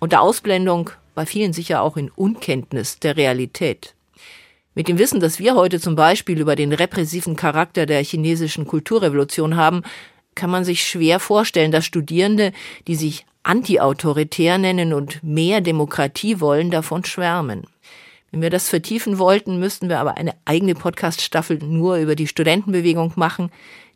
und 0.00 0.10
der 0.10 0.22
Ausblendung 0.22 0.90
bei 1.14 1.26
vielen 1.26 1.52
sicher 1.52 1.80
auch 1.80 1.96
in 1.96 2.10
Unkenntnis 2.10 2.98
der 2.98 3.16
Realität. 3.16 3.94
Mit 4.74 4.86
dem 4.86 4.98
Wissen, 4.98 5.18
dass 5.18 5.40
wir 5.40 5.56
heute 5.56 5.80
zum 5.80 5.96
Beispiel 5.96 6.38
über 6.38 6.54
den 6.54 6.72
repressiven 6.72 7.34
Charakter 7.34 7.86
der 7.86 8.04
chinesischen 8.04 8.66
Kulturrevolution 8.66 9.56
haben, 9.56 9.82
kann 10.36 10.50
man 10.50 10.64
sich 10.64 10.86
schwer 10.86 11.18
vorstellen, 11.18 11.72
dass 11.72 11.84
Studierende, 11.84 12.52
die 12.86 12.94
sich 12.94 13.26
antiautoritär 13.42 14.58
nennen 14.58 14.92
und 14.92 15.24
mehr 15.24 15.60
Demokratie 15.60 16.40
wollen, 16.40 16.70
davon 16.70 17.04
schwärmen. 17.04 17.64
Wenn 18.30 18.42
wir 18.42 18.50
das 18.50 18.68
vertiefen 18.68 19.18
wollten, 19.18 19.58
müssten 19.58 19.88
wir 19.88 19.98
aber 19.98 20.16
eine 20.16 20.34
eigene 20.44 20.76
Podcast-Staffel 20.76 21.58
nur 21.58 21.96
über 21.96 22.14
die 22.14 22.28
Studentenbewegung 22.28 23.14
machen. 23.16 23.50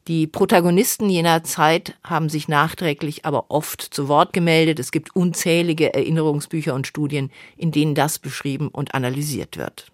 Die 0.08 0.26
Protagonisten 0.26 1.08
jener 1.08 1.44
Zeit 1.44 1.96
haben 2.02 2.28
sich 2.28 2.48
nachträglich 2.48 3.24
aber 3.24 3.46
oft 3.48 3.80
zu 3.80 4.08
Wort 4.08 4.32
gemeldet. 4.32 4.80
Es 4.80 4.90
gibt 4.90 5.14
unzählige 5.14 5.94
Erinnerungsbücher 5.94 6.74
und 6.74 6.88
Studien, 6.88 7.30
in 7.56 7.70
denen 7.70 7.94
das 7.94 8.18
beschrieben 8.18 8.68
und 8.68 8.94
analysiert 8.94 9.56
wird. 9.56 9.93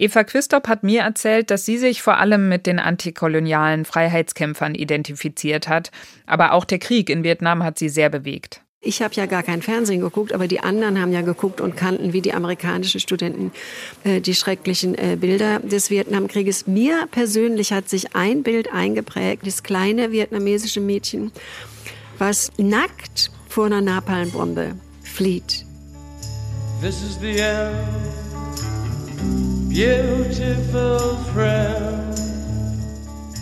Eva 0.00 0.22
Quistop 0.22 0.68
hat 0.68 0.84
mir 0.84 1.00
erzählt, 1.00 1.50
dass 1.50 1.64
sie 1.64 1.76
sich 1.76 2.02
vor 2.02 2.18
allem 2.18 2.48
mit 2.48 2.66
den 2.66 2.78
antikolonialen 2.78 3.84
Freiheitskämpfern 3.84 4.76
identifiziert 4.76 5.66
hat, 5.66 5.90
aber 6.24 6.52
auch 6.52 6.64
der 6.64 6.78
Krieg 6.78 7.10
in 7.10 7.24
Vietnam 7.24 7.64
hat 7.64 7.80
sie 7.80 7.88
sehr 7.88 8.08
bewegt. 8.08 8.62
Ich 8.80 9.02
habe 9.02 9.14
ja 9.14 9.26
gar 9.26 9.42
kein 9.42 9.60
Fernsehen 9.60 10.00
geguckt, 10.00 10.32
aber 10.32 10.46
die 10.46 10.60
anderen 10.60 11.00
haben 11.00 11.10
ja 11.10 11.22
geguckt 11.22 11.60
und 11.60 11.76
kannten 11.76 12.12
wie 12.12 12.20
die 12.20 12.32
amerikanischen 12.32 13.00
Studenten 13.00 13.50
äh, 14.04 14.20
die 14.20 14.36
schrecklichen 14.36 14.94
äh, 14.94 15.16
Bilder 15.16 15.58
des 15.58 15.90
Vietnamkrieges. 15.90 16.68
Mir 16.68 17.08
persönlich 17.10 17.72
hat 17.72 17.88
sich 17.88 18.14
ein 18.14 18.44
Bild 18.44 18.72
eingeprägt, 18.72 19.44
das 19.44 19.64
kleine 19.64 20.12
vietnamesische 20.12 20.80
Mädchen, 20.80 21.32
was 22.18 22.52
nackt 22.56 23.32
vor 23.48 23.66
einer 23.66 23.80
Napalmbombe 23.80 24.76
flieht. 25.02 25.66
This 26.80 27.02
is 27.02 27.18
the 27.20 27.40
end. 27.40 28.27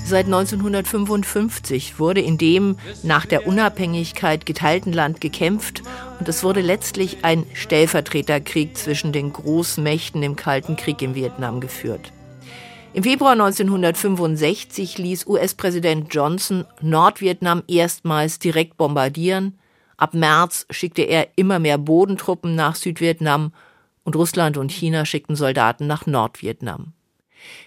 Seit 0.04 0.26
1955 0.26 1.98
wurde 1.98 2.20
in 2.20 2.36
dem 2.36 2.76
nach 3.02 3.26
der 3.26 3.46
Unabhängigkeit 3.46 4.44
geteilten 4.44 4.92
Land 4.92 5.20
gekämpft 5.20 5.82
und 6.18 6.28
es 6.28 6.42
wurde 6.42 6.60
letztlich 6.60 7.18
ein 7.22 7.46
Stellvertreterkrieg 7.54 8.76
zwischen 8.76 9.12
den 9.12 9.32
Großmächten 9.32 10.22
im 10.22 10.34
Kalten 10.36 10.76
Krieg 10.76 11.00
in 11.00 11.14
Vietnam 11.14 11.60
geführt. 11.60 12.12
Im 12.92 13.04
Februar 13.04 13.32
1965 13.32 14.98
ließ 14.98 15.26
US-Präsident 15.26 16.12
Johnson 16.12 16.64
Nordvietnam 16.80 17.62
erstmals 17.68 18.38
direkt 18.38 18.76
bombardieren. 18.76 19.58
Ab 19.96 20.12
März 20.12 20.66
schickte 20.70 21.02
er 21.02 21.28
immer 21.36 21.58
mehr 21.58 21.78
Bodentruppen 21.78 22.54
nach 22.54 22.74
Südvietnam 22.74 23.52
und 24.06 24.16
Russland 24.16 24.56
und 24.56 24.70
China 24.70 25.04
schickten 25.04 25.36
Soldaten 25.36 25.86
nach 25.86 26.06
Nordvietnam. 26.06 26.92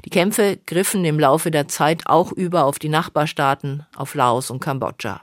Die 0.06 0.10
Kämpfe 0.10 0.58
griffen 0.66 1.04
im 1.06 1.20
Laufe 1.20 1.52
der 1.52 1.68
Zeit 1.68 2.08
auch 2.08 2.32
über 2.32 2.64
auf 2.64 2.80
die 2.80 2.90
Nachbarstaaten, 2.90 3.86
auf 3.96 4.16
Laos 4.16 4.50
und 4.50 4.62
Kambodscha. 4.62 5.22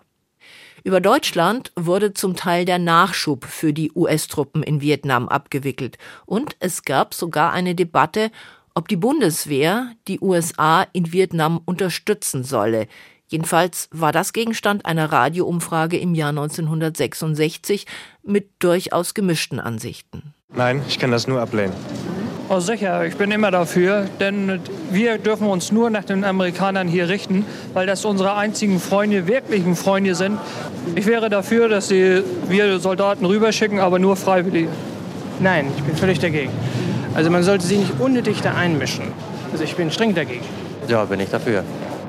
Über 0.84 1.00
Deutschland 1.00 1.72
wurde 1.74 2.14
zum 2.14 2.36
Teil 2.36 2.64
der 2.64 2.78
Nachschub 2.78 3.44
für 3.44 3.72
die 3.72 3.90
US-Truppen 3.92 4.62
in 4.62 4.80
Vietnam 4.80 5.28
abgewickelt 5.28 5.98
und 6.26 6.54
es 6.60 6.82
gab 6.82 7.14
sogar 7.14 7.52
eine 7.52 7.74
Debatte, 7.74 8.30
ob 8.74 8.86
die 8.88 8.96
Bundeswehr 8.96 9.92
die 10.06 10.20
USA 10.20 10.86
in 10.92 11.12
Vietnam 11.12 11.60
unterstützen 11.64 12.44
solle. 12.44 12.88
Jedenfalls 13.28 13.88
war 13.92 14.12
das 14.12 14.32
Gegenstand 14.32 14.86
einer 14.86 15.10
Radioumfrage 15.10 15.98
im 15.98 16.14
Jahr 16.14 16.30
1966 16.30 17.86
mit 18.22 18.50
durchaus 18.60 19.14
gemischten 19.14 19.58
Ansichten. 19.58 20.34
Nein, 20.54 20.82
ich 20.88 20.98
kann 20.98 21.10
das 21.10 21.26
nur 21.26 21.40
ablehnen. 21.40 21.72
Oh, 22.48 22.60
sicher, 22.60 23.04
ich 23.04 23.16
bin 23.16 23.32
immer 23.32 23.50
dafür, 23.50 24.08
denn 24.20 24.60
wir 24.92 25.18
dürfen 25.18 25.48
uns 25.48 25.72
nur 25.72 25.90
nach 25.90 26.04
den 26.04 26.22
Amerikanern 26.22 26.86
hier 26.86 27.08
richten, 27.08 27.44
weil 27.74 27.88
das 27.88 28.04
unsere 28.04 28.36
einzigen 28.36 28.78
Freunde, 28.78 29.26
wirklichen 29.26 29.74
Freunde 29.74 30.14
sind. 30.14 30.38
Ich 30.94 31.06
wäre 31.06 31.28
dafür, 31.28 31.68
dass 31.68 31.88
sie, 31.88 32.22
wir 32.46 32.78
Soldaten 32.78 33.24
rüberschicken, 33.24 33.80
aber 33.80 33.98
nur 33.98 34.14
freiwillig. 34.14 34.68
Nein, 35.40 35.66
ich 35.76 35.82
bin 35.82 35.96
völlig 35.96 36.20
dagegen. 36.20 36.52
Also 37.14 37.30
man 37.30 37.42
sollte 37.42 37.66
sie 37.66 37.78
nicht 37.78 37.98
unnötig 37.98 38.40
da 38.42 38.54
einmischen. 38.54 39.06
Also 39.50 39.64
ich 39.64 39.74
bin 39.74 39.90
streng 39.90 40.14
dagegen. 40.14 40.44
Ja, 40.86 41.04
bin 41.04 41.18
ich 41.18 41.30
dafür. 41.30 41.64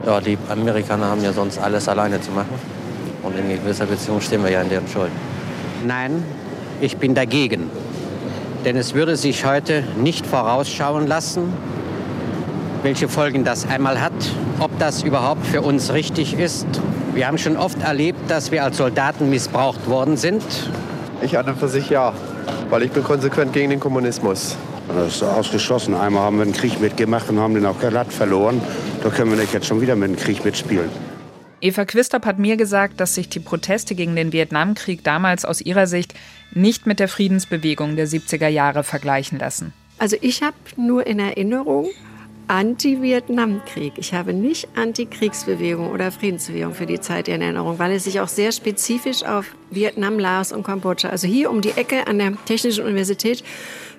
Ja, 0.08 0.22
die 0.22 0.38
Amerikaner 0.48 1.08
haben 1.08 1.22
ja 1.22 1.34
sonst 1.34 1.60
alles 1.60 1.89
alleine 1.89 2.22
zu 2.22 2.32
machen. 2.32 2.54
Und 3.24 3.38
in 3.38 3.50
gewisser 3.50 3.86
Beziehung 3.86 4.22
stehen 4.22 4.41
wir 4.41 4.50
ja 4.50 4.62
in 4.62 4.70
deren 4.70 4.88
Schuld. 4.88 5.12
Nein, 5.86 6.24
ich 6.80 6.96
bin 6.96 7.13
dagegen. 7.13 7.70
Denn 8.63 8.78
es 8.78 8.93
würde 8.93 9.17
sich 9.17 9.46
heute 9.46 9.84
nicht 10.02 10.26
vorausschauen 10.26 11.08
lassen, 11.08 11.52
welche 12.84 13.10
Folgen 13.10 13.43
das 13.43 13.67
einmal 13.67 14.00
hat, 14.00 14.13
ob 14.60 14.72
das 14.80 15.04
überhaupt 15.04 15.46
für 15.46 15.62
uns 15.62 15.91
richtig 15.91 16.39
ist. 16.39 16.67
Wir 17.13 17.28
haben 17.28 17.38
schon 17.38 17.58
oft 17.58 17.82
erlebt, 17.82 18.32
dass 18.32 18.50
wir 18.50 18.63
als 18.63 18.78
Soldaten 18.78 19.30
missbraucht 19.30 19.89
worden 19.89 20.15
sind. 20.15 20.41
Ich 21.22 21.38
an 21.38 21.48
und 21.50 21.60
für 21.60 21.67
sich 21.67 21.89
ja, 21.89 22.13
weil 22.70 22.84
ich 22.84 22.91
bin 22.91 23.04
konsequent 23.04 23.52
gegen 23.52 23.72
den 23.72 23.82
Kommunismus. 23.82 24.56
Das 24.88 25.15
ist 25.15 25.23
ausgeschlossen. 25.23 25.93
Einmal 25.93 26.23
haben 26.23 26.38
wir 26.38 26.43
einen 26.43 26.54
Krieg 26.54 26.80
mitgemacht 26.80 27.30
und 27.30 27.39
haben 27.39 27.54
den 27.54 27.65
auch 27.65 27.80
glatt 27.80 28.12
verloren. 28.12 28.62
Da 29.04 29.10
können 29.10 29.32
wir 29.32 29.38
nicht 29.38 29.54
jetzt 29.54 29.67
schon 29.67 29.82
wieder 29.82 29.95
mit 29.95 30.10
dem 30.10 30.15
Krieg 30.17 30.43
mitspielen. 30.45 30.89
Eva 31.60 31.86
Quistop 31.86 32.26
hat 32.26 32.38
mir 32.38 32.56
gesagt, 32.56 33.00
dass 33.00 33.15
sich 33.15 33.30
die 33.30 33.39
Proteste 33.39 33.95
gegen 33.95 34.15
den 34.15 34.32
Vietnamkrieg 34.32 35.04
damals 35.04 35.43
aus 35.43 35.60
ihrer 35.60 35.88
Sicht 35.88 36.13
nicht 36.54 36.86
mit 36.86 37.00
der 37.00 37.08
Friedensbewegung 37.08 37.95
der 37.95 38.08
70er 38.08 38.47
Jahre 38.47 38.84
vergleichen 38.84 39.39
lassen. 39.39 39.73
Also 39.97 40.17
ich 40.21 40.43
habe 40.43 40.56
nur 40.76 41.08
in 41.08 41.19
Erinnerung 41.19 41.89
Anti-Vietnamkrieg. 42.47 43.93
Ich 43.97 44.13
habe 44.13 44.34
nicht 44.34 44.69
Antikriegsbewegung 44.76 45.91
oder 45.91 46.12
Friedensbewegung 46.12 46.73
für 46.73 46.86
die 46.86 47.00
Zeit 47.00 47.28
in 47.28 47.41
Erinnerung, 47.41 47.78
weil 47.78 47.91
es 47.91 48.06
sich 48.06 48.21
auch 48.21 48.30
sehr 48.30 48.52
spezifisch 48.54 49.23
auf 49.23 49.54
Vietnam, 49.69 50.17
Laos 50.17 50.54
und 50.54 50.63
Kambodscha, 50.63 51.10
also 51.10 51.28
hier 51.28 51.50
um 51.50 51.62
die 51.62 51.71
Ecke 51.71 52.08
an 52.08 52.19
der 52.19 52.34
Technischen 52.45 52.86
Universität, 52.86 53.43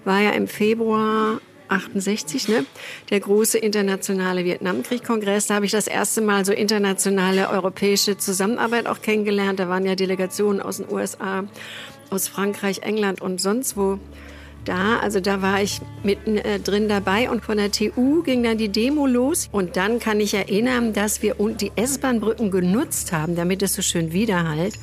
war 0.05 0.21
ja 0.21 0.31
im 0.31 0.49
Februar 0.49 1.41
68, 1.69 2.49
ne? 2.49 2.65
der 3.11 3.21
große 3.21 3.59
internationale 3.59 4.45
Vietnamkrieg-Kongress. 4.45 5.47
Da 5.47 5.57
habe 5.57 5.67
ich 5.67 5.73
das 5.73 5.87
erste 5.87 6.21
Mal 6.21 6.45
so 6.45 6.53
internationale 6.53 7.51
europäische 7.51 8.17
Zusammenarbeit 8.17 8.87
auch 8.87 9.03
kennengelernt. 9.03 9.61
Da 9.61 9.69
waren 9.69 9.85
ja 9.85 9.95
Delegationen 9.95 10.61
aus 10.61 10.79
den 10.79 10.91
USA, 10.91 11.45
aus 12.11 12.29
Frankreich, 12.29 12.83
England 12.83 13.21
und 13.21 13.41
sonst 13.41 13.77
wo 13.77 13.99
da. 14.65 14.99
Also 14.99 15.21
da 15.21 15.43
war 15.43 15.63
ich 15.63 15.81
mitten 16.03 16.37
äh, 16.37 16.61
drin 16.61 16.89
dabei 16.89 17.31
und 17.31 17.45
von 17.45 17.57
der 17.57 17.71
TU 17.73 18.23
ging 18.23 18.43
dann 18.43 18.59
die 18.59 18.69
Demo 18.69 19.07
los. 19.07 19.49
Und 19.51 19.77
dann 19.77 19.99
kann 19.99 20.21
ich 20.21 20.35
erinnern, 20.35 20.93
dass 20.93 21.23
wir 21.23 21.35
die 21.39 21.73
S-Bahn-Brücken 21.75 22.51
genutzt 22.51 23.13
haben, 23.13 23.35
damit 23.35 23.63
es 23.63 23.75
so 23.75 23.83
schön 23.83 24.13
widerhallt. 24.13 24.75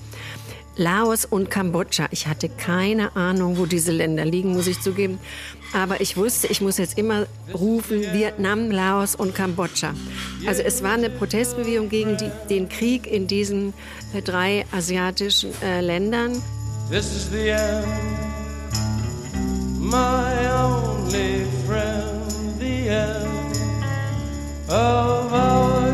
Laos 0.78 1.26
und 1.26 1.50
Kambodscha. 1.50 2.08
Ich 2.12 2.28
hatte 2.28 2.50
keine 2.50 3.16
Ahnung, 3.16 3.58
wo 3.58 3.66
diese 3.66 3.92
Länder 3.92 4.26
liegen, 4.26 4.54
muss 4.54 4.68
ich 4.68 4.82
zugeben. 4.82 5.20
Aber 5.74 6.02
ich 6.02 6.18
wusste, 6.18 6.48
ich 6.48 6.62
muss 6.62 6.78
jetzt 6.78 6.98
immer 6.98 7.28
rufen, 7.54 8.02
Vietnam, 8.14 8.72
Laos 8.72 9.16
und 9.16 9.36
Kambodscha. 9.36 9.94
Also 10.46 10.62
es 10.64 10.84
war 10.84 10.94
eine 10.94 11.10
Protestbewegung 11.10 11.90
gegen 11.90 12.18
die, 12.18 12.30
den 12.50 12.70
Krieg 12.70 13.08
in 13.08 13.28
diesen 13.28 13.74
äh, 14.14 14.22
drei 14.22 14.66
asiatischen 14.72 15.52
äh, 15.62 15.82
Ländern. 15.82 16.42
This 16.90 17.08
is 17.16 17.30
the 17.32 17.50
end, 17.50 17.88
my 19.80 20.48
only 20.54 21.46
friend, 21.66 22.60
the 22.60 22.90
end 22.90 23.26
of 24.70 25.34
our 25.34 25.88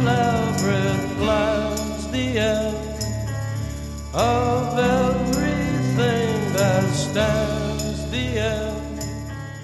elaborate 0.00 1.16
plans, 1.18 2.10
the 2.10 2.38
end 2.38 2.83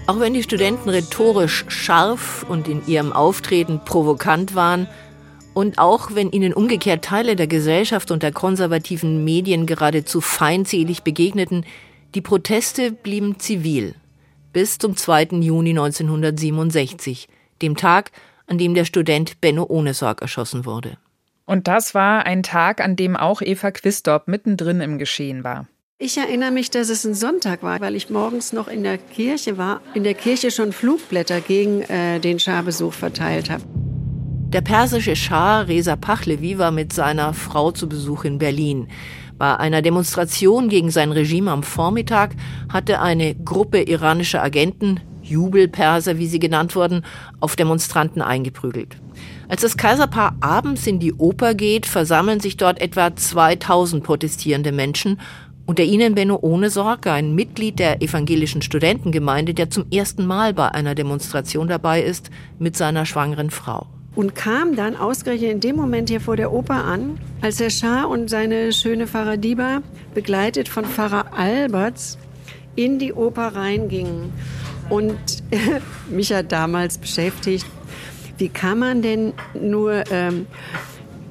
Auch 0.06 0.18
wenn 0.18 0.34
die 0.34 0.42
Studenten 0.42 0.88
rhetorisch 0.88 1.64
scharf 1.68 2.44
und 2.48 2.66
in 2.66 2.84
ihrem 2.88 3.12
Auftreten 3.12 3.80
provokant 3.84 4.54
waren, 4.54 4.88
und 5.52 5.78
auch 5.78 6.14
wenn 6.14 6.30
ihnen 6.30 6.52
umgekehrt 6.52 7.04
Teile 7.04 7.36
der 7.36 7.46
Gesellschaft 7.46 8.10
und 8.10 8.22
der 8.22 8.32
konservativen 8.32 9.24
Medien 9.24 9.66
geradezu 9.66 10.20
feindselig 10.20 11.02
begegneten, 11.02 11.64
die 12.14 12.20
Proteste 12.20 12.92
blieben 12.92 13.38
zivil 13.38 13.94
bis 14.52 14.78
zum 14.78 14.96
2. 14.96 15.28
Juni 15.40 15.70
1967, 15.70 17.28
dem 17.62 17.76
Tag, 17.76 18.10
an 18.46 18.58
dem 18.58 18.74
der 18.74 18.84
Student 18.84 19.40
Benno 19.40 19.64
Ohnesorg 19.68 20.22
erschossen 20.22 20.64
wurde. 20.64 20.96
Und 21.50 21.66
das 21.66 21.96
war 21.96 22.26
ein 22.26 22.44
Tag, 22.44 22.80
an 22.80 22.94
dem 22.94 23.16
auch 23.16 23.42
Eva 23.42 23.72
Quistorp 23.72 24.28
mittendrin 24.28 24.80
im 24.80 24.98
Geschehen 24.98 25.42
war. 25.42 25.66
Ich 25.98 26.16
erinnere 26.16 26.52
mich, 26.52 26.70
dass 26.70 26.90
es 26.90 27.04
ein 27.04 27.14
Sonntag 27.14 27.64
war, 27.64 27.80
weil 27.80 27.96
ich 27.96 28.08
morgens 28.08 28.52
noch 28.52 28.68
in 28.68 28.84
der 28.84 28.98
Kirche 28.98 29.58
war, 29.58 29.80
in 29.94 30.04
der 30.04 30.14
Kirche 30.14 30.52
schon 30.52 30.70
Flugblätter 30.70 31.40
gegen 31.40 31.82
äh, 31.82 32.20
den 32.20 32.38
Scharbesuch 32.38 32.92
verteilt 32.92 33.50
habe. 33.50 33.64
Der 33.66 34.60
persische 34.60 35.16
Schah 35.16 35.62
Reza 35.62 35.96
Pahlavi 35.96 36.56
war 36.58 36.70
mit 36.70 36.92
seiner 36.92 37.34
Frau 37.34 37.72
zu 37.72 37.88
Besuch 37.88 38.22
in 38.22 38.38
Berlin. 38.38 38.86
Bei 39.36 39.56
einer 39.56 39.82
Demonstration 39.82 40.68
gegen 40.68 40.92
sein 40.92 41.10
Regime 41.10 41.50
am 41.50 41.64
Vormittag 41.64 42.36
hatte 42.72 43.00
eine 43.00 43.34
Gruppe 43.34 43.82
iranischer 43.82 44.40
Agenten, 44.40 45.00
Jubelperser 45.20 46.16
wie 46.16 46.28
sie 46.28 46.38
genannt 46.38 46.76
wurden, 46.76 47.04
auf 47.40 47.56
Demonstranten 47.56 48.22
eingeprügelt. 48.22 48.98
Als 49.50 49.62
das 49.62 49.76
Kaiserpaar 49.76 50.36
abends 50.38 50.86
in 50.86 51.00
die 51.00 51.12
Oper 51.12 51.54
geht, 51.54 51.84
versammeln 51.84 52.38
sich 52.38 52.56
dort 52.56 52.80
etwa 52.80 53.16
2000 53.16 54.04
protestierende 54.04 54.70
Menschen 54.70 55.20
unter 55.66 55.82
ihnen 55.82 56.14
Benno 56.14 56.38
Ohnesorge, 56.40 57.10
ein 57.10 57.34
Mitglied 57.34 57.80
der 57.80 58.00
evangelischen 58.00 58.62
Studentengemeinde, 58.62 59.52
der 59.52 59.68
zum 59.68 59.90
ersten 59.90 60.24
Mal 60.24 60.54
bei 60.54 60.68
einer 60.68 60.94
Demonstration 60.94 61.66
dabei 61.66 62.00
ist, 62.00 62.30
mit 62.60 62.76
seiner 62.76 63.06
schwangeren 63.06 63.50
Frau. 63.50 63.88
Und 64.14 64.36
kam 64.36 64.76
dann 64.76 64.94
ausgerechnet 64.94 65.50
in 65.50 65.60
dem 65.60 65.74
Moment 65.74 66.10
hier 66.10 66.20
vor 66.20 66.36
der 66.36 66.52
Oper 66.52 66.84
an, 66.84 67.18
als 67.40 67.56
der 67.56 67.70
Schah 67.70 68.04
und 68.04 68.30
seine 68.30 68.72
schöne 68.72 69.08
Pfarrer 69.08 69.36
Diba, 69.36 69.82
begleitet 70.14 70.68
von 70.68 70.84
Pfarrer 70.84 71.36
Alberts, 71.36 72.18
in 72.76 73.00
die 73.00 73.12
Oper 73.12 73.56
reingingen. 73.56 74.32
Und 74.88 75.18
mich 76.08 76.32
hat 76.32 76.52
damals 76.52 76.98
beschäftigt, 76.98 77.66
wie 78.40 78.48
kann 78.48 78.78
man 78.78 79.02
denn 79.02 79.32
nur 79.54 80.04
ähm, 80.10 80.46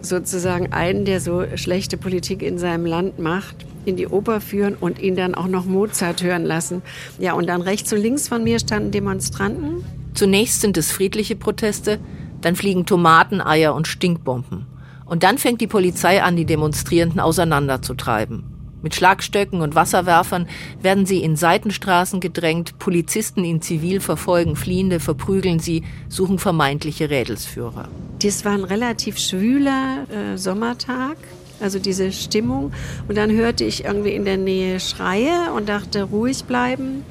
sozusagen 0.01 0.71
einen, 0.71 1.05
der 1.05 1.19
so 1.19 1.43
schlechte 1.55 1.97
Politik 1.97 2.41
in 2.41 2.57
seinem 2.57 2.85
Land 2.85 3.19
macht, 3.19 3.65
in 3.85 3.95
die 3.95 4.07
Oper 4.07 4.41
führen 4.41 4.75
und 4.79 4.99
ihn 4.99 5.15
dann 5.15 5.35
auch 5.35 5.47
noch 5.47 5.65
Mozart 5.65 6.23
hören 6.23 6.45
lassen. 6.45 6.81
Ja, 7.17 7.33
und 7.33 7.47
dann 7.47 7.61
rechts 7.61 7.91
und 7.91 7.99
links 7.99 8.27
von 8.27 8.43
mir 8.43 8.59
standen 8.59 8.91
Demonstranten. 8.91 9.83
Zunächst 10.13 10.61
sind 10.61 10.77
es 10.77 10.91
friedliche 10.91 11.35
Proteste, 11.35 11.99
dann 12.41 12.55
fliegen 12.55 12.85
Tomaten, 12.85 13.41
Eier 13.41 13.75
und 13.75 13.87
Stinkbomben. 13.87 14.65
Und 15.05 15.23
dann 15.23 15.37
fängt 15.37 15.59
die 15.59 15.67
Polizei 15.67 16.21
an, 16.21 16.35
die 16.35 16.45
Demonstrierenden 16.45 17.19
auseinanderzutreiben. 17.19 18.43
Mit 18.81 18.95
Schlagstöcken 18.95 19.61
und 19.61 19.75
Wasserwerfern 19.75 20.47
werden 20.81 21.05
sie 21.05 21.21
in 21.21 21.35
Seitenstraßen 21.35 22.19
gedrängt, 22.19 22.79
Polizisten 22.79 23.43
in 23.43 23.61
Zivil 23.61 23.99
verfolgen 23.99 24.55
Fliehende, 24.55 24.99
verprügeln 24.99 25.59
sie, 25.59 25.83
suchen 26.07 26.39
vermeintliche 26.39 27.09
Rädelsführer. 27.09 27.89
Das 28.21 28.45
war 28.45 28.53
ein 28.53 28.63
relativ 28.63 29.17
schwüler 29.17 30.05
äh, 30.09 30.37
Sommertag 30.37 31.17
also 31.61 31.79
diese 31.79 32.11
Stimmung. 32.11 32.71
Und 33.07 33.17
dann 33.17 33.31
hörte 33.31 33.63
ich 33.63 33.85
irgendwie 33.85 34.13
in 34.13 34.25
der 34.25 34.37
Nähe 34.37 34.79
Schreie 34.79 35.51
und 35.55 35.69
dachte, 35.69 36.03
ruhig 36.03 36.45
bleiben. 36.45 37.03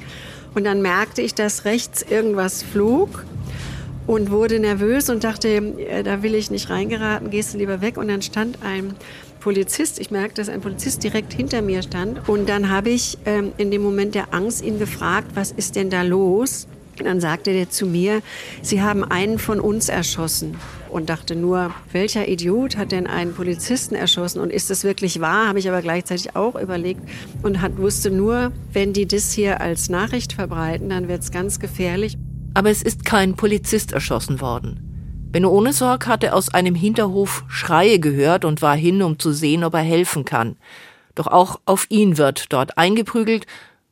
Und 0.55 0.63
dann 0.63 0.81
merkte 0.81 1.21
ich, 1.21 1.35
dass 1.35 1.65
rechts 1.65 2.01
irgendwas 2.01 2.63
flog 2.63 3.25
und 4.07 4.31
wurde 4.31 4.59
nervös 4.59 5.09
und 5.09 5.23
dachte, 5.23 5.49
äh, 5.49 6.03
da 6.03 6.23
will 6.23 6.33
ich 6.33 6.49
nicht 6.49 6.69
reingeraten, 6.69 7.29
gehst 7.29 7.53
du 7.53 7.57
lieber 7.59 7.81
weg. 7.81 7.97
Und 7.97 8.07
dann 8.07 8.21
stand 8.21 8.59
ein 8.63 8.95
Polizist, 9.39 9.99
ich 9.99 10.11
merkte, 10.11 10.41
dass 10.41 10.49
ein 10.49 10.61
Polizist 10.61 11.03
direkt 11.03 11.33
hinter 11.33 11.61
mir 11.61 11.81
stand. 11.81 12.27
Und 12.27 12.49
dann 12.49 12.69
habe 12.69 12.89
ich 12.89 13.17
ähm, 13.25 13.53
in 13.57 13.71
dem 13.71 13.81
Moment 13.81 14.15
der 14.15 14.33
Angst 14.33 14.63
ihn 14.63 14.79
gefragt, 14.79 15.31
was 15.35 15.51
ist 15.51 15.75
denn 15.75 15.89
da 15.89 16.01
los? 16.01 16.67
Und 16.99 17.05
dann 17.05 17.21
sagte 17.21 17.53
der 17.53 17.69
zu 17.69 17.85
mir, 17.85 18.21
Sie 18.61 18.81
haben 18.81 19.03
einen 19.03 19.39
von 19.39 19.59
uns 19.59 19.89
erschossen. 19.89 20.57
Und 20.89 21.09
dachte 21.09 21.35
nur, 21.35 21.73
welcher 21.91 22.27
Idiot 22.27 22.75
hat 22.75 22.91
denn 22.91 23.07
einen 23.07 23.33
Polizisten 23.33 23.95
erschossen? 23.95 24.39
Und 24.39 24.51
ist 24.51 24.69
das 24.69 24.83
wirklich 24.83 25.21
wahr? 25.21 25.47
Habe 25.47 25.59
ich 25.59 25.69
aber 25.69 25.81
gleichzeitig 25.81 26.35
auch 26.35 26.55
überlegt 26.59 27.01
und 27.43 27.61
hat, 27.61 27.77
wusste 27.77 28.09
nur, 28.09 28.51
wenn 28.73 28.91
die 28.91 29.07
das 29.07 29.31
hier 29.31 29.61
als 29.61 29.89
Nachricht 29.89 30.33
verbreiten, 30.33 30.89
dann 30.89 31.07
wird 31.07 31.21
es 31.21 31.31
ganz 31.31 31.59
gefährlich. 31.59 32.17
Aber 32.55 32.71
es 32.71 32.81
ist 32.81 33.05
kein 33.05 33.35
Polizist 33.35 33.93
erschossen 33.93 34.41
worden. 34.41 34.88
Benno 35.31 35.51
Ohnesorg 35.51 36.07
hatte 36.07 36.33
aus 36.33 36.51
einem 36.55 36.73
Hinterhof 36.73 37.43
Schreie 37.47 37.99
gehört 37.99 38.45
und 38.45 38.63
war 38.63 38.75
hin, 38.75 39.03
um 39.03 39.19
zu 39.19 39.31
sehen, 39.31 39.63
ob 39.63 39.75
er 39.75 39.81
helfen 39.81 40.25
kann. 40.25 40.57
Doch 41.13 41.27
auch 41.27 41.59
auf 41.65 41.85
ihn 41.89 42.17
wird 42.17 42.51
dort 42.51 42.79
eingeprügelt 42.79 43.45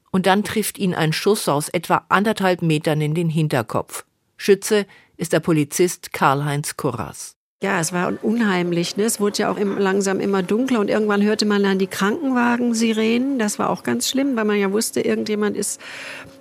und 0.09 0.25
dann 0.25 0.43
trifft 0.43 0.79
ihn 0.79 0.95
ein 0.95 1.13
Schuss 1.13 1.47
aus 1.47 1.69
etwa 1.69 2.05
anderthalb 2.09 2.63
Metern 2.63 3.01
in 3.01 3.13
den 3.13 3.29
Hinterkopf. 3.29 4.03
Schütze 4.35 4.87
ist 5.15 5.31
der 5.31 5.39
Polizist 5.39 6.11
Karl-Heinz 6.11 6.75
Kurras. 6.75 7.35
Ja, 7.61 7.79
es 7.79 7.93
war 7.93 8.13
unheimlich. 8.23 8.97
Ne? 8.97 9.03
Es 9.03 9.19
wurde 9.19 9.37
ja 9.37 9.51
auch 9.51 9.57
im, 9.57 9.77
langsam 9.77 10.19
immer 10.19 10.41
dunkler 10.41 10.79
und 10.79 10.89
irgendwann 10.89 11.21
hörte 11.21 11.45
man 11.45 11.61
dann 11.61 11.77
die 11.77 11.87
Krankenwagen-Sirenen. 11.87 13.37
Das 13.37 13.59
war 13.59 13.69
auch 13.69 13.83
ganz 13.83 14.09
schlimm, 14.09 14.35
weil 14.35 14.45
man 14.45 14.57
ja 14.57 14.71
wusste, 14.71 15.01
irgendjemand 15.01 15.55
ist 15.55 15.79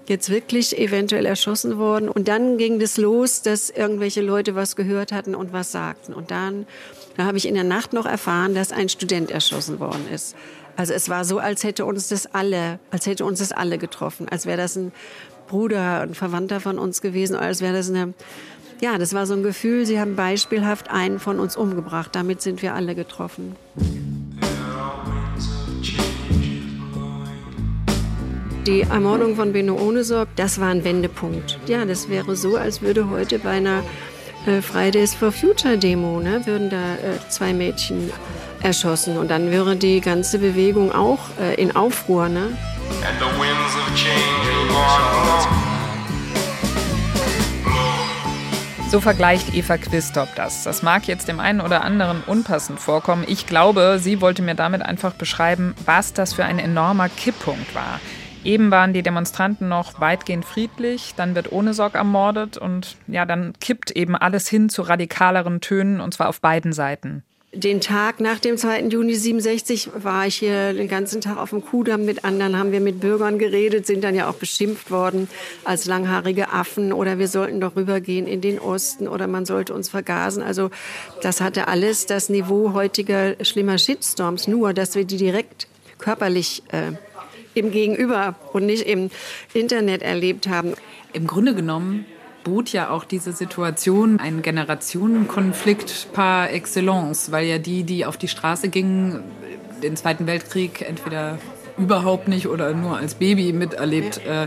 jetzt 0.09 0.31
wirklich 0.31 0.79
eventuell 0.79 1.27
erschossen 1.27 1.79
worden. 1.79 2.09
Und 2.09 2.29
dann 2.29 2.59
ging 2.59 2.79
das 2.79 2.97
los, 2.97 3.43
dass 3.43 3.71
irgendwelche 3.71 4.21
Leute 4.23 4.55
was 4.55 4.77
gehört 4.77 5.13
hatten 5.13 5.35
und 5.35 5.53
was 5.53 5.73
sagten. 5.73 6.13
Und 6.13 6.31
dann, 6.31 6.67
dann 7.17 7.27
habe 7.27 7.39
ich 7.39 7.47
in 7.47 7.55
der 7.55 7.65
Nacht 7.65 7.93
noch 7.93 8.07
erfahren, 8.07 8.55
dass 8.55 8.73
ein 8.73 8.89
Student 8.89 9.31
erschossen 9.31 9.81
worden 9.81 10.07
ist. 10.13 10.37
Also 10.77 10.93
es 10.93 11.09
war 11.09 11.25
so, 11.25 11.39
als 11.39 11.65
hätte 11.65 11.85
uns 11.85 12.09
das 12.09 12.27
alle, 12.35 12.79
als 12.91 13.07
hätte 13.07 13.25
uns 13.25 13.39
das 13.39 13.53
alle 13.53 13.79
getroffen, 13.79 14.29
als 14.29 14.45
wäre 14.45 14.59
das 14.59 14.77
ein 14.77 14.93
Bruder, 15.49 16.03
ein 16.03 16.15
Verwandter 16.15 16.61
von 16.61 16.79
uns 16.79 17.01
gewesen, 17.01 17.37
als 17.37 17.61
wäre 17.61 17.73
das 17.73 17.89
eine, 17.89 18.13
ja, 18.81 18.99
das 18.99 19.15
war 19.15 19.27
so 19.27 19.35
ein 19.35 19.43
Gefühl, 19.43 19.87
sie 19.87 19.99
haben 19.99 20.17
beispielhaft 20.17 20.91
einen 20.91 21.19
von 21.19 21.41
uns 21.41 21.57
umgebracht. 21.57 22.11
Damit 22.15 22.43
sind 22.43 22.61
wir 22.61 22.75
alle 22.75 22.95
getroffen. 22.95 23.57
Die 28.67 28.81
Ermordung 28.81 29.37
von 29.37 29.53
Benno 29.53 29.77
Ohnesorg, 29.77 30.29
das 30.35 30.61
war 30.61 30.71
ein 30.71 30.83
Wendepunkt. 30.83 31.57
Ja, 31.69 31.85
das 31.85 32.09
wäre 32.09 32.35
so, 32.35 32.57
als 32.57 32.83
würde 32.83 33.09
heute 33.09 33.39
bei 33.39 33.51
einer 33.51 33.85
äh, 34.45 34.61
Fridays 34.61 35.15
for 35.15 35.31
Future 35.31 35.79
Demo, 35.79 36.19
ne, 36.19 36.45
würden 36.47 36.69
da 36.69 36.95
äh, 36.95 37.29
zwei 37.29 37.53
Mädchen 37.53 38.11
erschossen. 38.63 39.19
Und 39.19 39.31
dann 39.31 39.53
wäre 39.53 39.77
die 39.77 40.01
ganze 40.01 40.41
Bewegung 40.41 40.91
auch 40.91 41.21
äh, 41.41 41.55
in 41.63 41.77
Aufruhr. 41.77 42.29
Ne? 42.29 42.59
So 48.91 49.01
vergleicht 49.01 49.55
Eva 49.55 49.79
Quistorp 49.79 50.35
das. 50.35 50.65
Das 50.65 50.83
mag 50.83 51.07
jetzt 51.07 51.29
dem 51.29 51.39
einen 51.39 51.61
oder 51.61 51.85
anderen 51.85 52.25
unpassend 52.27 52.81
vorkommen. 52.81 53.23
Ich 53.29 53.47
glaube, 53.47 54.01
sie 54.01 54.21
wollte 54.21 54.43
mir 54.43 54.57
damit 54.57 54.83
einfach 54.83 55.13
beschreiben, 55.13 55.77
was 55.85 56.15
das 56.15 56.35
für 56.35 56.45
ein 56.45 56.59
enormer 56.59 57.09
Kipppunkt 57.09 57.73
war. 57.73 58.01
Eben 58.47 58.71
waren 58.71 58.93
die 58.93 59.03
Demonstranten 59.03 59.69
noch 59.69 60.01
weitgehend 60.01 60.45
friedlich, 60.45 61.15
dann 61.17 61.35
wird 61.35 61.51
ohne 61.51 61.75
Sorg 61.75 61.97
ermordet 61.97 62.57
und 62.57 62.97
ja, 63.09 63.27
dann 63.27 63.55
kippt 63.61 63.91
eben 63.91 64.15
alles 64.15 64.49
hin 64.49 64.69
zu 64.69 64.83
radikaleren 64.83 65.61
Tönen 65.61 66.01
und 66.01 66.15
zwar 66.15 66.29
auf 66.29 66.41
beiden 66.41 66.73
Seiten 66.73 67.25
den 67.57 67.81
Tag 67.81 68.21
nach 68.21 68.39
dem 68.39 68.59
2. 68.59 68.83
Juni 68.89 69.15
67 69.15 69.91
war 69.95 70.27
ich 70.27 70.37
hier 70.37 70.75
den 70.75 70.89
ganzen 70.89 71.23
Tag 71.23 71.39
auf 71.39 71.51
dem 71.51 71.65
Kudamm 71.65 72.05
mit 72.05 72.25
anderen, 72.25 72.59
haben 72.59 72.71
wir 72.71 72.81
mit 72.81 73.01
Bürgern 73.01 73.39
geredet, 73.39 73.87
sind 73.87 74.05
dann 74.05 74.15
ja 74.15 74.29
auch 74.29 74.35
beschimpft 74.35 74.91
worden 74.91 75.29
als 75.65 75.87
langhaarige 75.87 76.53
Affen 76.53 76.93
oder 76.93 77.19
wir 77.19 77.29
sollten 77.29 77.61
doch 77.61 77.75
rübergehen 77.75 78.27
in 78.27 78.43
den 78.43 78.59
Osten 78.59 79.09
oder 79.09 79.27
man 79.27 79.47
sollte 79.47 79.73
uns 79.73 79.89
vergasen. 79.89 80.43
Also 80.43 80.71
das 81.23 81.41
hatte 81.41 81.67
alles 81.69 82.05
das 82.05 82.29
Niveau 82.29 82.75
heutiger 82.75 83.43
schlimmer 83.43 83.79
Shitstorms, 83.79 84.49
nur 84.49 84.75
dass 84.75 84.95
wir 84.95 85.05
die 85.05 85.17
direkt 85.17 85.67
körperlich 85.99 86.63
äh, 86.73 86.93
im 87.57 87.71
Gegenüber 87.71 88.35
und 88.53 88.67
nicht 88.67 88.87
im 88.87 89.11
Internet 89.55 90.03
erlebt 90.03 90.49
haben. 90.49 90.75
Im 91.13 91.27
Grunde 91.27 91.55
genommen 91.55 92.07
bot 92.45 92.71
ja 92.73 92.91
auch 92.91 93.05
diese 93.05 93.33
Situation 93.33 94.21
einen 94.21 94.43
Generationenkonflikt 94.43 96.13
par 96.13 96.51
excellence, 96.51 97.33
weil 97.33 97.47
ja 97.47 97.59
die, 97.59 97.83
die 97.83 98.07
auf 98.07 98.17
die 98.17 98.29
Straße 98.29 98.69
gingen, 98.69 99.25
den 99.83 99.97
Zweiten 99.97 100.27
Weltkrieg 100.27 100.83
entweder 100.83 101.39
überhaupt 101.77 102.29
nicht 102.29 102.47
oder 102.47 102.73
nur 102.73 102.97
als 102.97 103.15
Baby 103.15 103.53
miterlebt 103.53 104.21
äh, 104.27 104.47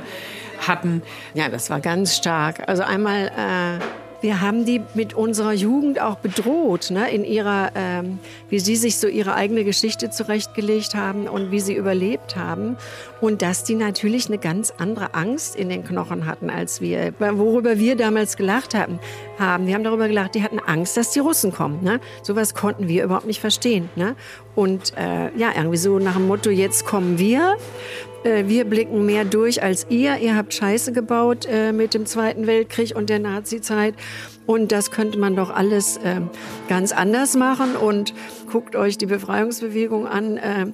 hatten. 0.66 1.02
Ja, 1.34 1.50
das 1.50 1.70
war 1.70 1.80
ganz 1.80 2.16
stark. 2.16 2.68
Also 2.68 2.84
einmal 2.84 3.28
äh 3.28 4.09
wir 4.22 4.42
haben 4.42 4.66
die 4.66 4.82
mit 4.94 5.14
unserer 5.14 5.54
Jugend 5.54 6.02
auch 6.02 6.18
bedroht, 6.18 6.92
ne, 6.92 7.10
in 7.12 7.24
ihrer, 7.24 7.72
ähm, 7.76 8.20
wie 8.50 8.60
sie 8.60 8.76
sich 8.76 8.98
so 8.98 9.08
ihre 9.08 9.34
eigene 9.34 9.64
Geschichte 9.64 10.10
zurechtgelegt 10.10 10.96
haben 10.96 11.28
und 11.28 11.52
wie 11.52 11.60
sie 11.60 11.74
überlebt 11.74 12.36
haben. 12.36 12.78
Und 13.22 13.42
dass 13.42 13.64
die 13.64 13.76
natürlich 13.76 14.28
eine 14.28 14.38
ganz 14.38 14.74
andere 14.78 15.14
Angst 15.14 15.56
in 15.56 15.70
den 15.70 15.84
Knochen 15.84 16.26
hatten 16.26 16.50
als 16.50 16.82
wir. 16.82 17.14
Worüber 17.20 17.78
wir 17.78 17.96
damals 17.96 18.38
gelacht 18.38 18.74
hatten, 18.74 19.00
haben. 19.38 19.68
Wir 19.68 19.74
haben 19.74 19.84
darüber 19.84 20.08
gelacht, 20.08 20.36
die 20.36 20.44
hatten 20.44 20.60
Angst, 20.60 20.98
dass 20.98 21.12
die 21.12 21.20
Russen 21.20 21.52
kommen. 21.52 21.84
Ne? 21.84 22.00
Sowas 22.24 22.54
konnten 22.54 22.88
wir 22.88 23.04
überhaupt 23.04 23.28
nicht 23.28 23.42
verstehen. 23.42 23.90
Ne? 23.96 24.16
Und 24.56 24.94
äh, 24.98 25.36
ja, 25.38 25.52
irgendwie 25.56 25.78
so 25.78 26.00
nach 26.00 26.16
dem 26.16 26.28
Motto, 26.28 26.50
jetzt 26.50 26.86
kommen 26.86 27.18
wir. 27.18 27.58
Äh, 28.24 28.46
wir 28.48 28.66
blicken 28.66 29.06
mehr 29.06 29.26
durch 29.26 29.64
als 29.64 29.88
ihr. 29.90 30.18
Ihr 30.18 30.36
habt 30.36 30.54
Scheiße 30.54 30.92
gebaut 30.92 31.48
äh, 31.50 31.72
mit 31.72 31.94
dem 31.94 32.06
Zweiten 32.06 32.48
Weltkrieg 32.48 32.96
und 32.96 33.10
der 33.10 33.20
Nazizeit. 33.20 33.96
Und 34.46 34.72
das 34.72 34.92
könnte 34.92 35.20
man 35.20 35.36
doch 35.36 35.50
alles 35.50 35.98
äh, 35.98 36.22
ganz 36.68 36.92
anders 36.92 37.36
machen. 37.36 37.76
Und 37.76 38.14
guckt 38.52 38.76
euch 38.76 38.98
die 38.98 39.06
Befreiungsbewegung 39.06 40.08
an. 40.08 40.38
Äh, 40.38 40.68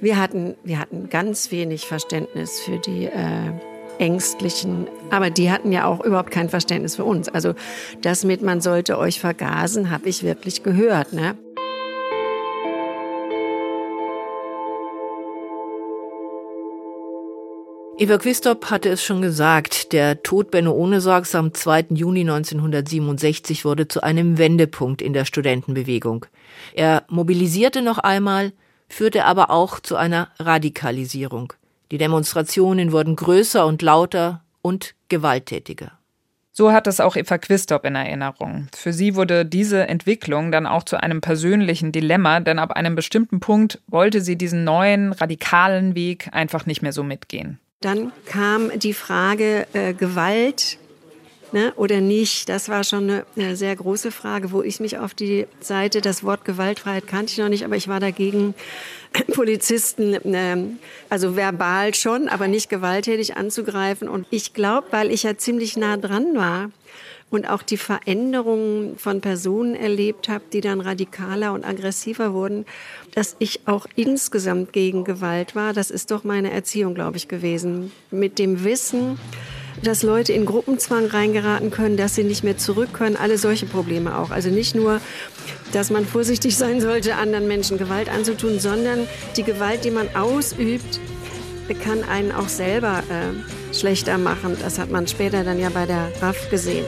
wir, 0.00 0.20
hatten, 0.20 0.54
wir 0.62 0.78
hatten 0.78 1.08
ganz 1.08 1.50
wenig 1.50 1.86
Verständnis 1.86 2.60
für 2.60 2.78
die 2.78 3.06
äh, 3.06 3.52
Ängstlichen. 3.98 4.86
Aber 5.10 5.30
die 5.30 5.50
hatten 5.50 5.72
ja 5.72 5.86
auch 5.86 6.04
überhaupt 6.04 6.30
kein 6.30 6.48
Verständnis 6.48 6.96
für 6.96 7.04
uns. 7.04 7.28
Also 7.28 7.54
das 8.00 8.24
mit, 8.24 8.42
man 8.42 8.60
sollte 8.60 8.98
euch 8.98 9.20
vergasen, 9.20 9.90
habe 9.90 10.08
ich 10.08 10.22
wirklich 10.22 10.62
gehört. 10.62 11.12
Ne? 11.12 11.36
Eva 18.02 18.18
Quistorp 18.18 18.68
hatte 18.68 18.88
es 18.88 19.04
schon 19.04 19.22
gesagt, 19.22 19.92
der 19.92 20.24
Tod 20.24 20.50
Benno 20.50 20.72
Ohnesorgs 20.72 21.36
am 21.36 21.54
2. 21.54 21.86
Juni 21.90 22.22
1967 22.22 23.64
wurde 23.64 23.86
zu 23.86 24.02
einem 24.02 24.38
Wendepunkt 24.38 25.00
in 25.00 25.12
der 25.12 25.24
Studentenbewegung. 25.24 26.26
Er 26.74 27.04
mobilisierte 27.08 27.80
noch 27.80 27.98
einmal, 27.98 28.54
führte 28.88 29.24
aber 29.24 29.50
auch 29.50 29.78
zu 29.78 29.94
einer 29.94 30.30
Radikalisierung. 30.40 31.52
Die 31.92 31.98
Demonstrationen 31.98 32.90
wurden 32.90 33.14
größer 33.14 33.64
und 33.64 33.82
lauter 33.82 34.42
und 34.62 34.96
gewalttätiger. 35.08 35.92
So 36.50 36.72
hat 36.72 36.88
es 36.88 36.98
auch 36.98 37.14
Eva 37.14 37.38
Quistorp 37.38 37.84
in 37.84 37.94
Erinnerung. 37.94 38.66
Für 38.74 38.92
sie 38.92 39.14
wurde 39.14 39.46
diese 39.46 39.86
Entwicklung 39.86 40.50
dann 40.50 40.66
auch 40.66 40.82
zu 40.82 41.00
einem 41.00 41.20
persönlichen 41.20 41.92
Dilemma, 41.92 42.40
denn 42.40 42.58
ab 42.58 42.72
einem 42.72 42.96
bestimmten 42.96 43.38
Punkt 43.38 43.80
wollte 43.86 44.22
sie 44.22 44.34
diesen 44.34 44.64
neuen, 44.64 45.12
radikalen 45.12 45.94
Weg 45.94 46.30
einfach 46.32 46.66
nicht 46.66 46.82
mehr 46.82 46.92
so 46.92 47.04
mitgehen. 47.04 47.60
Dann 47.82 48.12
kam 48.24 48.70
die 48.78 48.94
Frage 48.94 49.66
äh, 49.74 49.92
Gewalt 49.92 50.78
ne, 51.52 51.72
oder 51.76 52.00
nicht. 52.00 52.48
Das 52.48 52.68
war 52.68 52.84
schon 52.84 53.04
eine, 53.04 53.26
eine, 53.36 53.56
sehr 53.56 53.74
große 53.76 54.10
Frage, 54.10 54.52
wo 54.52 54.62
ich 54.62 54.80
mich 54.80 54.98
auf 54.98 55.14
die 55.14 55.46
Seite, 55.60 56.00
das 56.00 56.24
Wort 56.24 56.44
Gewaltfreiheit 56.44 57.06
kannte 57.06 57.32
ich 57.32 57.38
noch 57.38 57.48
nicht, 57.48 57.64
aber 57.64 57.76
ich 57.76 57.88
war 57.88 58.00
dagegen, 58.00 58.54
Polizisten, 59.34 60.14
äh, 60.14 60.56
also 61.10 61.36
verbal 61.36 61.94
schon, 61.94 62.28
aber 62.28 62.48
nicht 62.48 62.70
gewalttätig 62.70 63.36
anzugreifen. 63.36 64.08
Und 64.08 64.26
ich 64.30 64.54
glaube, 64.54 64.86
weil 64.90 65.10
ich 65.10 65.24
ja 65.24 65.36
ziemlich 65.36 65.76
nah 65.76 65.96
dran 65.96 66.34
war, 66.34 66.70
und 67.32 67.48
auch 67.48 67.62
die 67.62 67.78
Veränderungen 67.78 68.98
von 68.98 69.22
Personen 69.22 69.74
erlebt 69.74 70.28
habe, 70.28 70.44
die 70.52 70.60
dann 70.60 70.82
radikaler 70.82 71.54
und 71.54 71.64
aggressiver 71.64 72.34
wurden, 72.34 72.66
dass 73.14 73.36
ich 73.38 73.66
auch 73.66 73.86
insgesamt 73.96 74.74
gegen 74.74 75.04
Gewalt 75.04 75.56
war. 75.56 75.72
Das 75.72 75.90
ist 75.90 76.10
doch 76.10 76.24
meine 76.24 76.52
Erziehung, 76.52 76.94
glaube 76.94 77.16
ich, 77.16 77.28
gewesen. 77.28 77.90
Mit 78.10 78.38
dem 78.38 78.64
Wissen, 78.64 79.18
dass 79.82 80.02
Leute 80.02 80.34
in 80.34 80.44
Gruppenzwang 80.44 81.06
reingeraten 81.06 81.70
können, 81.70 81.96
dass 81.96 82.14
sie 82.14 82.24
nicht 82.24 82.44
mehr 82.44 82.58
zurück 82.58 82.92
können, 82.92 83.16
alle 83.16 83.38
solche 83.38 83.64
Probleme 83.64 84.18
auch. 84.18 84.30
Also 84.30 84.50
nicht 84.50 84.74
nur, 84.74 85.00
dass 85.72 85.90
man 85.90 86.04
vorsichtig 86.04 86.54
sein 86.54 86.82
sollte, 86.82 87.14
anderen 87.14 87.48
Menschen 87.48 87.78
Gewalt 87.78 88.10
anzutun, 88.10 88.60
sondern 88.60 89.08
die 89.38 89.42
Gewalt, 89.42 89.86
die 89.86 89.90
man 89.90 90.14
ausübt, 90.14 91.00
kann 91.82 92.04
einen 92.04 92.32
auch 92.32 92.48
selber 92.48 93.02
äh, 93.08 93.61
schlechter 93.72 94.18
machen. 94.18 94.56
Das 94.60 94.78
hat 94.78 94.90
man 94.90 95.06
später 95.06 95.44
dann 95.44 95.58
ja 95.58 95.70
bei 95.70 95.86
der 95.86 96.10
RAF 96.20 96.50
gesehen. 96.50 96.84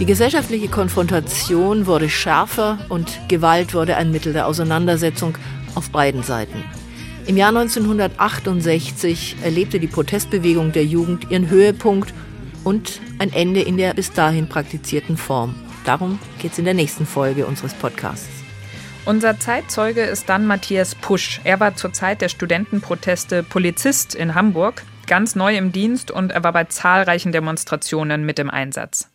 Die 0.00 0.06
gesellschaftliche 0.06 0.68
Konfrontation 0.68 1.86
wurde 1.86 2.10
schärfer 2.10 2.78
und 2.90 3.20
Gewalt 3.28 3.72
wurde 3.72 3.96
ein 3.96 4.10
Mittel 4.10 4.34
der 4.34 4.46
Auseinandersetzung 4.46 5.38
auf 5.74 5.88
beiden 5.88 6.22
Seiten. 6.22 6.62
Im 7.26 7.38
Jahr 7.38 7.56
1968 7.56 9.36
erlebte 9.42 9.80
die 9.80 9.86
Protestbewegung 9.86 10.72
der 10.72 10.84
Jugend 10.84 11.30
ihren 11.30 11.48
Höhepunkt 11.48 12.12
und 12.64 13.00
ein 13.18 13.32
Ende 13.32 13.62
in 13.62 13.78
der 13.78 13.94
bis 13.94 14.12
dahin 14.12 14.46
praktizierten 14.46 15.16
Form. 15.16 15.54
Darum 15.86 16.18
geht 16.38 16.52
es 16.52 16.58
in 16.58 16.66
der 16.66 16.74
nächsten 16.74 17.06
Folge 17.06 17.46
unseres 17.46 17.72
Podcasts. 17.72 18.28
Unser 19.06 19.38
Zeitzeuge 19.40 20.02
ist 20.02 20.28
dann 20.28 20.46
Matthias 20.46 20.94
Pusch. 20.94 21.40
Er 21.44 21.60
war 21.60 21.76
zur 21.76 21.94
Zeit 21.94 22.20
der 22.20 22.28
Studentenproteste 22.28 23.42
Polizist 23.42 24.14
in 24.14 24.34
Hamburg, 24.34 24.82
ganz 25.06 25.34
neu 25.34 25.56
im 25.56 25.72
Dienst 25.72 26.10
und 26.10 26.30
er 26.30 26.44
war 26.44 26.52
bei 26.52 26.64
zahlreichen 26.64 27.32
Demonstrationen 27.32 28.26
mit 28.26 28.38
im 28.38 28.50
Einsatz. 28.50 29.08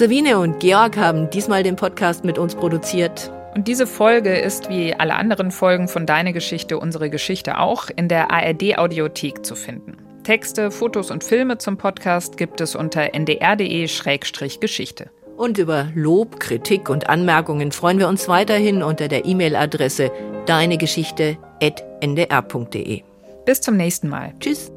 Sabine 0.00 0.38
und 0.38 0.60
Georg 0.60 0.96
haben 0.96 1.28
diesmal 1.28 1.62
den 1.62 1.76
Podcast 1.76 2.24
mit 2.24 2.38
uns 2.38 2.54
produziert. 2.54 3.30
Und 3.54 3.68
diese 3.68 3.86
Folge 3.86 4.34
ist 4.34 4.70
wie 4.70 4.94
alle 4.94 5.14
anderen 5.14 5.50
Folgen 5.50 5.88
von 5.88 6.06
Deine 6.06 6.32
Geschichte, 6.32 6.78
unsere 6.78 7.10
Geschichte 7.10 7.58
auch 7.58 7.90
in 7.94 8.08
der 8.08 8.30
ARD 8.30 8.78
Audiothek 8.78 9.44
zu 9.44 9.54
finden. 9.54 9.98
Texte, 10.22 10.70
Fotos 10.70 11.10
und 11.10 11.22
Filme 11.22 11.58
zum 11.58 11.76
Podcast 11.76 12.38
gibt 12.38 12.62
es 12.62 12.74
unter 12.74 13.12
ndr.de-geschichte. 13.12 15.10
Und 15.36 15.58
über 15.58 15.88
Lob, 15.94 16.40
Kritik 16.40 16.88
und 16.88 17.10
Anmerkungen 17.10 17.70
freuen 17.70 17.98
wir 17.98 18.08
uns 18.08 18.26
weiterhin 18.26 18.82
unter 18.82 19.06
der 19.06 19.26
E-Mail-Adresse 19.26 20.10
deinegeschichte.ndr.de. 20.46 23.02
Bis 23.44 23.60
zum 23.60 23.76
nächsten 23.76 24.08
Mal. 24.08 24.32
Tschüss. 24.40 24.72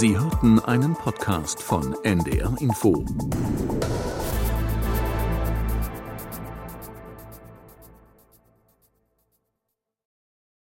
Sie 0.00 0.18
hörten 0.18 0.58
einen 0.60 0.94
Podcast 0.94 1.62
von 1.62 1.94
NDR 2.04 2.56
Info. 2.58 3.04